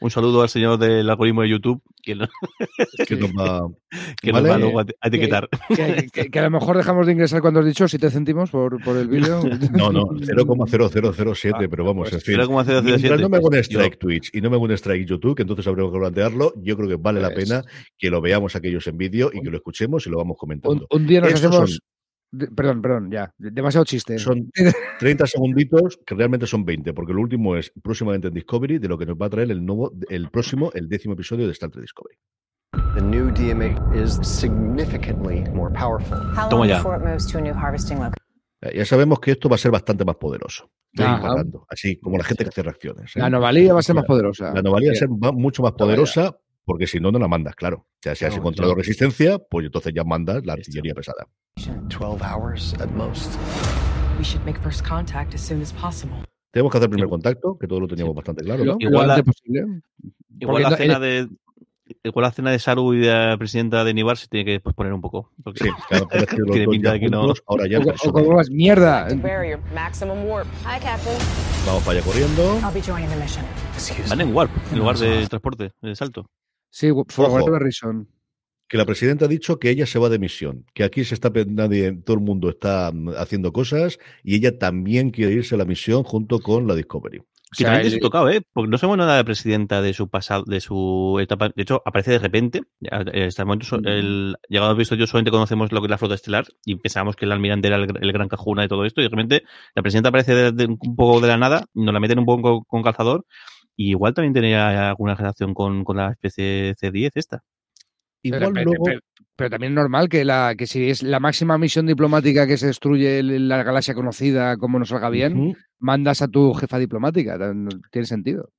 [0.00, 2.28] un saludo al señor del algoritmo de YouTube que, nos
[3.38, 3.68] va,
[4.20, 5.48] que nos va luego a etiquetar.
[5.68, 9.08] Que, a lo mejor dejamos de ingresar cuando has dicho 7 céntimos por, por el
[9.08, 9.42] vídeo.
[9.72, 12.46] No, no, 0,0007, ah, pero vamos, pues en fin.
[12.46, 13.18] 0,007.
[13.18, 15.66] no me hago un strike Twitch y no me hago un strike YouTube, que entonces
[15.66, 17.62] habremos que plantearlo, yo creo que vale la pues pena
[17.98, 20.86] que lo veamos aquellos en vídeo y que lo escuchemos y lo vamos comentando.
[20.90, 21.80] Un, día nos hacemos...
[22.30, 23.34] Perdón, perdón, ya.
[23.38, 24.18] Demasiado chiste.
[24.18, 24.50] Son
[25.00, 28.96] 30 segunditos que realmente son 20, porque lo último es próximamente en Discovery de lo
[28.96, 31.82] que nos va a traer el nuevo, el próximo, el décimo episodio de Star Trek
[31.82, 32.16] Discovery.
[32.94, 36.18] The new DMA is significantly more powerful.
[36.48, 36.82] Toma ya.
[38.74, 40.70] Ya sabemos que esto va a ser bastante más poderoso.
[41.68, 43.16] Así como la gente que hace reacciones.
[43.16, 43.20] ¿eh?
[43.20, 44.52] La anomalía va a ser más poderosa.
[44.52, 46.36] La anomalía va a ser mucho más poderosa
[46.70, 47.78] porque si no, no la mandas, claro.
[47.78, 51.26] O sea, si has encontrado resistencia, pues entonces ya mandas la artillería pesada.
[51.88, 53.36] 12 hours at most.
[54.18, 56.14] We should make first contact as soon as possible.
[56.52, 58.76] Tenemos que hacer primer contacto, que todo lo teníamos bastante claro, ¿no?
[58.78, 59.24] Igual, la,
[60.38, 61.28] igual la cena de
[62.02, 64.92] igual la cena de Saru y de la presidenta de Nibar se tiene que posponer
[64.92, 65.32] un poco.
[65.42, 66.08] Porque sí, claro,
[66.52, 67.32] tiene pinta de que no.
[67.46, 67.80] Ahora ya.
[68.12, 69.08] O, mierda.
[71.66, 72.58] Vamos para allá corriendo.
[74.08, 76.26] Van en warp, en lugar de transporte, de salto.
[76.70, 78.08] Sí, for whatever reason
[78.70, 81.32] que la presidenta ha dicho que ella se va de misión, que aquí se está
[81.48, 85.64] nadie, todo el mundo está mm, haciendo cosas y ella también quiere irse a la
[85.64, 87.20] misión junto con la Discovery.
[87.52, 88.42] Sí, también se tocado, ¿eh?
[88.52, 91.48] Porque no sabemos nada de la presidenta de su pasado, de su etapa.
[91.48, 92.62] De hecho, aparece de repente.
[92.88, 93.88] Hasta el momento, mm.
[93.88, 97.24] el, llegado al episodio, solamente conocemos lo que es la flota estelar y pensamos que
[97.24, 99.00] el almirante era el, gran cajuna de todo esto.
[99.00, 99.42] Y de repente,
[99.74, 102.84] la presidenta aparece de, un poco de la nada, nos la meten un poco con
[102.84, 103.26] calzador.
[103.80, 107.42] Y igual también tenía alguna relación con, con la especie C10 esta.
[108.20, 108.84] Igual pero, luego...
[108.84, 109.00] pero,
[109.34, 112.66] pero, también es normal que, la, que si es la máxima misión diplomática que se
[112.66, 115.56] destruye la galaxia conocida, como no salga bien, uh -huh.
[115.78, 117.38] mandas a tu jefa diplomática.
[117.90, 118.50] Tiene sentido.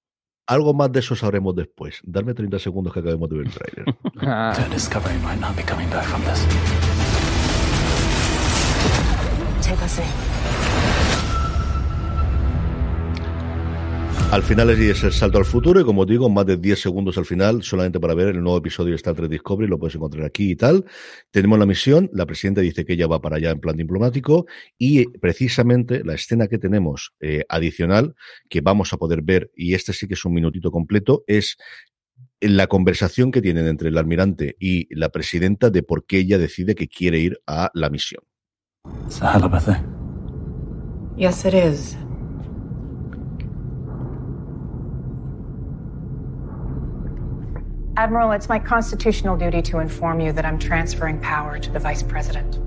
[0.48, 2.00] Algo más de eso sabremos después.
[2.04, 3.86] Darme 30 segundos que acabemos de ver el tráiler.
[14.32, 17.26] Al final es el salto al futuro y como digo, más de 10 segundos al
[17.26, 20.52] final, solamente para ver el nuevo episodio de Star Trek Discovery, lo puedes encontrar aquí
[20.52, 20.86] y tal.
[21.32, 24.46] Tenemos la misión, la presidenta dice que ella va para allá en plan diplomático
[24.78, 28.16] y precisamente la escena que tenemos eh, adicional,
[28.50, 31.58] que vamos a poder ver, y este sí que es un minutito completo, es
[32.40, 36.74] la conversación que tienen entre el almirante y la presidenta de por qué ella decide
[36.74, 38.24] que quiere ir a la misión.
[41.18, 41.98] Yes, it is.
[48.02, 52.02] Admiral, it's my constitutional duty to inform you that I'm transferring power to the Vice
[52.02, 52.58] President.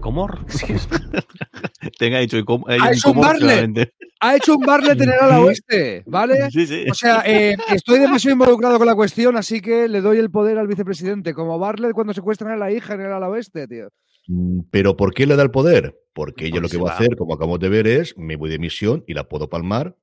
[0.00, 0.28] ¿Cómo?
[1.98, 2.64] Tenga dicho, ¿cómo?
[2.68, 3.92] Ha hecho un Barlet.
[4.20, 6.48] Ha hecho un Barlet en el ala oeste, ¿vale?
[6.52, 6.84] Sí, sí.
[6.88, 10.56] O sea, eh, estoy demasiado involucrado con la cuestión, así que le doy el poder
[10.56, 13.88] al vicepresidente, como Barlet cuando secuestran a la hija en el ala oeste, tío.
[14.28, 15.98] Mm, Pero ¿por qué le da el poder?
[16.14, 18.60] Porque ella lo que va a hacer, como acabamos de ver, es me voy de
[18.60, 19.96] misión y la puedo palmar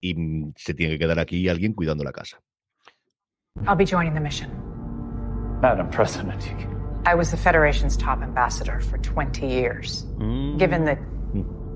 [0.00, 2.40] y mm, se tiene que quedar aquí alguien cuidando la casa.
[3.66, 4.50] I'll be joining the mission.
[5.60, 6.42] Madam President,
[7.04, 10.06] I was the Federation's top ambassador for 20 years.
[10.18, 10.58] Mm.
[10.58, 10.96] Given the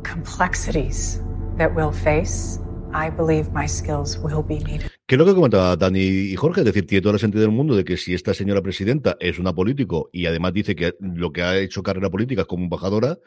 [0.03, 1.21] complexities
[1.59, 2.59] that we'll face,
[2.95, 4.91] I believe my skills will be needed.
[5.07, 7.51] Que es lo que comentaba Dani y Jorge, es decir, tiene todo el sentido del
[7.51, 11.31] mundo de que si esta señora presidenta es una político y además dice que lo
[11.31, 13.19] que ha hecho carrera política es como embajadora,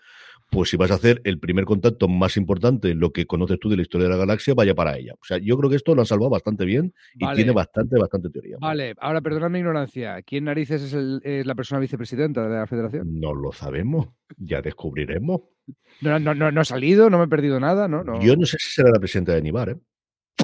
[0.50, 3.70] pues si vas a hacer el primer contacto más importante en lo que conoces tú
[3.70, 5.14] de la historia de la galaxia, vaya para ella.
[5.16, 7.36] O sea, yo creo que esto lo han salvado bastante bien y Vale.
[7.36, 8.58] tiene bastante, bastante teoría.
[8.60, 10.22] Vale, ahora perdona mi ignorancia.
[10.24, 13.20] ¿Quién narices es, el- es la persona vicepresidenta de la federación?
[13.20, 15.41] No lo sabemos, ya descubriremos.
[16.02, 18.04] No, no, no, no ha salido, no me he perdido nada, ¿no?
[18.04, 18.22] no.
[18.22, 19.76] Yo no sé si será la presidenta de Nibar, ¿eh?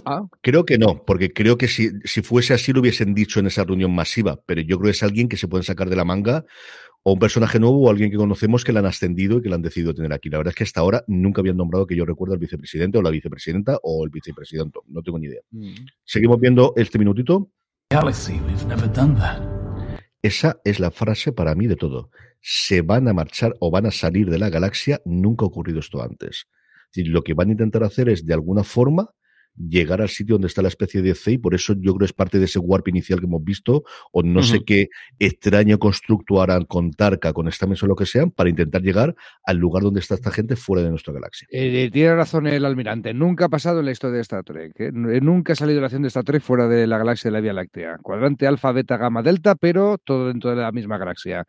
[0.06, 3.45] Ah, Creo que no, porque creo que si, si fuese así lo hubiesen dicho en
[3.45, 6.04] esa reunión masiva, pero yo creo que es alguien que se pueden sacar de la
[6.04, 6.45] manga
[7.04, 9.56] o un personaje nuevo o alguien que conocemos que la han ascendido y que la
[9.56, 10.30] han decidido tener aquí.
[10.30, 13.01] La verdad es que hasta ahora nunca habían nombrado que yo recuerdo al vicepresidente o
[13.01, 15.41] la vicepresidenta o el vicepresidente, no tengo ni idea.
[15.51, 15.86] mm.
[16.04, 17.49] Seguimos viendo este minutito.
[17.91, 19.41] Galaxy, we've never done that.
[20.22, 22.10] Esa es la frase para mí de todo.
[22.39, 26.01] Se van a marchar o van a salir de la galaxia, nunca ha ocurrido esto
[26.01, 26.47] antes.
[26.95, 29.10] Lo que van a intentar hacer es, de alguna forma,
[29.58, 32.14] llegar al sitio donde está la especie de C y por eso yo creo es
[32.14, 34.89] parte de ese warp inicial que hemos visto o no sé qué
[35.20, 39.16] extraño constructo harán con Tarka, con esta mesa o lo que sean para intentar llegar
[39.45, 41.47] al lugar donde está esta gente fuera de nuestra galaxia.
[41.51, 43.14] Eh, tiene razón el almirante.
[43.14, 44.74] Nunca ha pasado en la historia de Star Trek.
[44.80, 44.91] ¿eh?
[44.93, 47.54] Nunca ha salido la acción de Star Trek fuera de la galaxia de la Vía
[47.54, 47.97] Láctea.
[48.01, 51.45] Cuadrante alfa, beta, gamma, delta, pero todo dentro de la misma galaxia.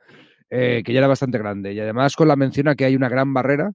[0.51, 1.73] eh, que ya era bastante grande.
[1.73, 3.73] Y además con la mención a que hay una gran barrera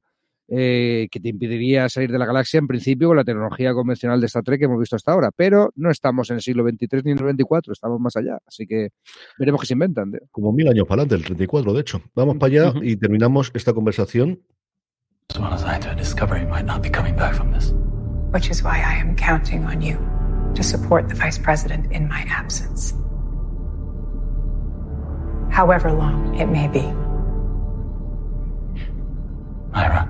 [0.52, 4.28] eh, que te impediría salir de la galaxia en principio con la tecnología convencional de
[4.28, 5.30] Star Trek que hemos visto hasta ahora.
[5.36, 8.38] Pero no estamos en el siglo XXIII ni en el XXIV, estamos más allá.
[8.48, 8.90] Así que
[9.38, 10.12] veremos qué se inventan.
[10.12, 10.22] tío.
[10.32, 12.02] Como mil años para adelante, el 34 de hecho.
[12.16, 12.84] Vamos para allá Ujú.
[12.84, 14.40] y terminamos esta conversación.
[18.32, 19.98] Which is why I am counting on you
[20.54, 22.94] to support the Vice President in my absence.
[25.50, 26.84] However long it may be.
[29.72, 30.10] Myra,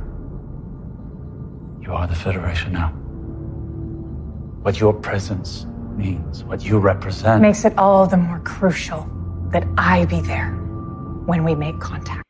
[1.89, 2.89] you are the Federation now.
[4.61, 5.65] What your presence
[5.97, 7.41] means, what you represent.
[7.41, 9.09] Makes it all the more crucial
[9.51, 10.51] that I be there
[11.25, 12.28] when we make contact.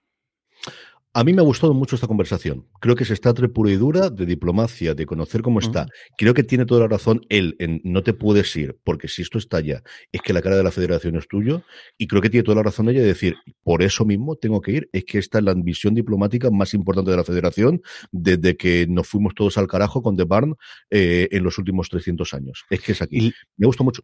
[1.12, 2.68] A mí me ha gustado mucho esta conversación.
[2.80, 5.88] Creo que es Star Trek pura y dura, de diplomacia, de conocer cómo está.
[6.20, 9.40] Creo que tiene toda la razón él en no te puedes ir, porque si esto
[9.40, 9.82] está ya,
[10.12, 11.64] es que la cara de la federación es tuyo.
[11.98, 14.72] Y creo que tiene toda la razón ella de decir, por eso mismo tengo que
[14.72, 14.90] ir.
[14.94, 17.82] Es que esta es la visión diplomática más importante de la federación
[18.12, 20.58] desde que nos fuimos todos al carajo con The Barn
[20.92, 22.66] eh, en los últimos 300 años.
[22.70, 23.18] Es que es aquí.
[23.18, 24.04] Y Me gusta mucho.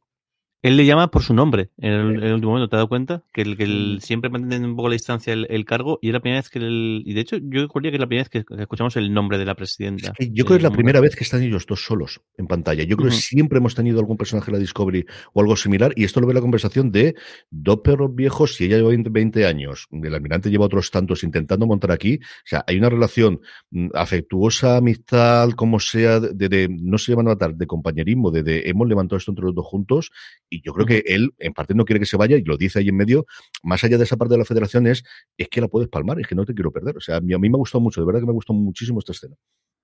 [0.67, 2.89] Él le llama por su nombre en el, en el último momento, ¿te has dado
[2.89, 3.23] cuenta?
[3.33, 6.13] Que, el, que el- siempre mantiene un poco la distancia el, el cargo y es
[6.13, 8.29] la primera vez que el, y de hecho yo recuerdo que es la primera vez
[8.29, 10.13] que, que escuchamos el nombre de la presidenta.
[10.19, 12.83] Yo creo que es la primera vez que están ellos dos solos en pantalla.
[12.83, 16.03] Yo creo que siempre hemos tenido algún personaje en la Discovery o algo similar, y
[16.03, 17.15] esto lo ve la conversación de
[17.51, 21.67] dos perros viejos, si ella lleva 20, 20 años, el almirante lleva otros tantos intentando
[21.67, 22.15] montar aquí.
[22.21, 23.39] O sea, hay una relación
[23.71, 28.43] mm, afectuosa, amistad, como sea, de, de- no se llaman a matar, de compañerismo, de,
[28.43, 30.11] de hemos levantado esto entre los dos juntos,
[30.55, 32.79] y yo creo que él, en parte, no quiere que se vaya, y lo dice
[32.79, 33.25] ahí en medio,
[33.63, 35.03] más allá de esa parte de la federación, es,
[35.37, 36.97] es que la puedes palmar, es que no te quiero perder.
[36.97, 38.33] O sea, a mí, a mí me ha gustado mucho, de verdad que me ha
[38.33, 39.35] gustado muchísimo esta escena.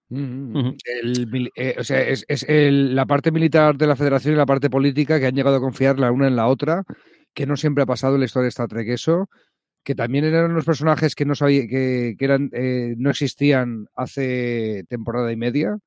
[0.09, 0.77] Mm, mm.
[1.01, 4.45] El, eh, o sea, es, es el, la parte militar de la Federación y la
[4.45, 6.83] parte política que han llegado a confiar la una en la otra,
[7.33, 9.29] que no siempre ha pasado en la historia de Star Trek eso,
[9.83, 14.83] que también eran unos personajes que no sabía, que, que eran, eh, no existían hace
[14.87, 15.77] temporada y media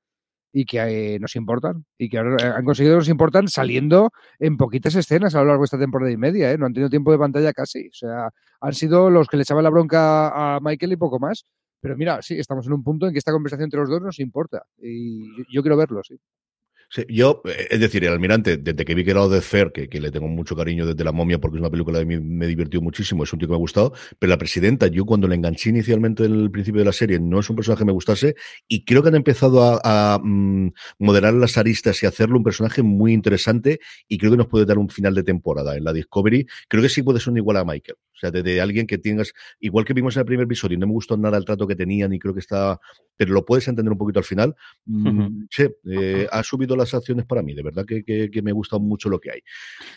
[0.57, 4.57] y que eh, nos importan y que ahora han conseguido que nos importan saliendo en
[4.57, 6.57] poquitas escenas a lo largo de esta temporada y media, ¿eh?
[6.57, 8.31] no han tenido tiempo de pantalla casi, o sea,
[8.61, 11.45] han sido los que le echaban la bronca a Michael y poco más,
[11.81, 14.21] pero mira, sí, estamos en un punto en que esta conversación entre los dos nos
[14.21, 16.15] importa y yo, yo quiero verlo, sí.
[17.09, 20.01] Yo, eh, es decir, el almirante, desde que vi que era de Fer, que, que,
[20.01, 22.81] le tengo mucho cariño desde La momia porque es una película que me, me divirtió
[22.81, 25.71] muchísimo, es un tío que me ha gustado, pero la presidenta, yo cuando la enganché
[25.71, 28.37] inicialmente en el principio de la serie, no es un personaje que me gustase
[28.69, 29.81] y creo que han empezado a,
[30.15, 34.47] a mm, moderar las aristas y hacerlo un personaje muy interesante y creo que nos
[34.47, 36.47] puede dar un final de temporada en la Discovery.
[36.69, 37.97] Creo que sí puede ser un igual a Michael.
[38.15, 40.87] O sea, desde de alguien que tengas, igual que vimos en el primer episodio, no
[40.87, 42.79] me gustó nada el trato que tenían y creo que está,
[43.17, 44.55] pero lo puedes entender un poquito al final.
[44.87, 45.47] Uh -huh.
[45.51, 48.79] Sí, eh, ha subido las acciones para mí, de verdad que, que, que me gusta
[48.79, 49.41] mucho lo que hay.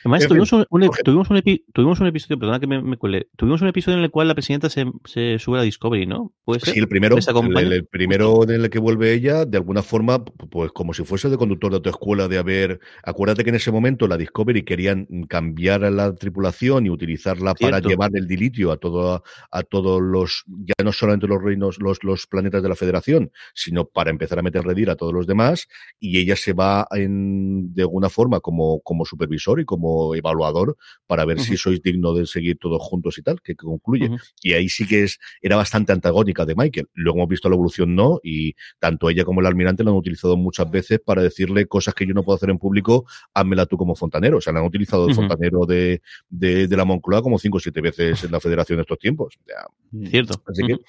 [0.02, 1.42] Además, en tuvimos, fin, un, un, tuvimos, un
[1.74, 4.36] tuvimos, un, episodio, perdona que me, me colé, tuvimos un episodio en el cual la
[4.36, 6.34] presidenta se, se sube a Discovery, ¿no?
[6.44, 6.74] ¿Puede ser?
[6.74, 10.72] Sí, el primero, el, el, primero en el que vuelve ella, de alguna forma, pues
[10.72, 14.18] como si fuese de conductor de autoescuela, de haber, acuérdate que en ese momento la
[14.18, 17.72] Discovery querían cambiar a la tripulación y utilizarla Cierto.
[17.72, 22.04] para llevar el dilitio a todo, a todos los, ya no solamente los reinos, los,
[22.04, 25.68] los planetas de la Federación, sino para empezar a meter redir a todos los demás,
[26.00, 31.26] y ella se va en, de alguna forma como, como supervisor y como evaluador para
[31.26, 31.46] ver uh -huh.
[31.46, 34.10] si sois digno de seguir todos juntos y tal, que, que concluye.
[34.10, 34.22] Uh -huh.
[34.42, 36.88] Y ahí sí que es, era bastante antagónica de Michael.
[36.94, 40.38] Luego hemos visto la evolución, no, y tanto ella como el almirante la han utilizado
[40.38, 43.96] muchas veces para decirle cosas que yo no puedo hacer en público, házmela tú como
[43.96, 44.38] fontanero.
[44.38, 45.16] O sea, la han utilizado uh -huh.
[45.16, 48.82] fontanero de, de, de, la Moncloa como cinco o siete veces en la federación de
[48.82, 49.38] estos tiempos.
[49.48, 50.10] Ya.
[50.10, 50.42] Cierto.
[50.46, 50.78] Así que.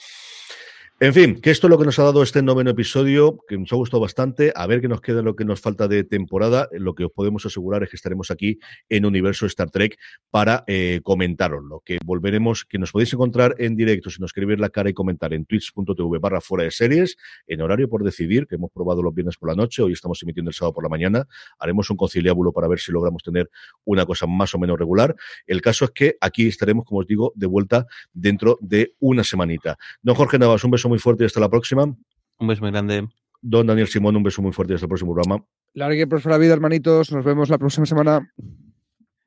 [1.00, 3.72] En fin, que esto es lo que nos ha dado este noveno episodio, que nos
[3.72, 4.52] ha gustado bastante.
[4.56, 6.68] A ver qué nos queda lo que nos falta de temporada.
[6.72, 9.96] Lo que os podemos asegurar es que estaremos aquí en Universo Star Trek
[10.32, 11.82] para eh, comentaroslo.
[11.84, 15.32] Que volveremos, que nos podéis encontrar en directo, si nos ver la cara y comentar
[15.34, 19.36] en twitch.tv barra fuera de series, en horario por decidir, que hemos probado los viernes
[19.36, 21.28] por la noche, hoy estamos emitiendo el sábado por la mañana.
[21.60, 23.48] Haremos un conciliábulo para ver si logramos tener
[23.84, 25.14] una cosa más o menos regular.
[25.46, 29.78] El caso es que aquí estaremos, como os digo, de vuelta dentro de una semanita.
[30.02, 31.84] Don Jorge Navas, un beso muy fuerte y hasta la próxima.
[31.84, 33.08] Un beso muy grande.
[33.40, 35.44] Don Daniel Simón, un beso muy fuerte y hasta el próximo programa.
[35.74, 37.12] Larga y próspera vida, hermanitos.
[37.12, 38.32] Nos vemos la próxima semana.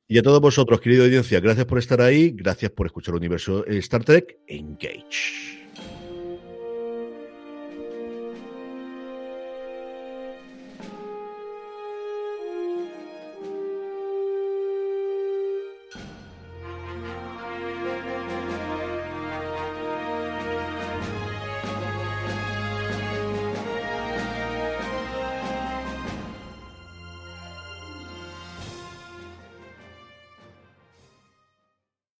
[0.07, 4.03] Y a todos vosotros, querida audiencia, gracias por estar ahí, gracias por escuchar Universo Star
[4.03, 4.39] Trek.
[4.47, 5.60] Engage.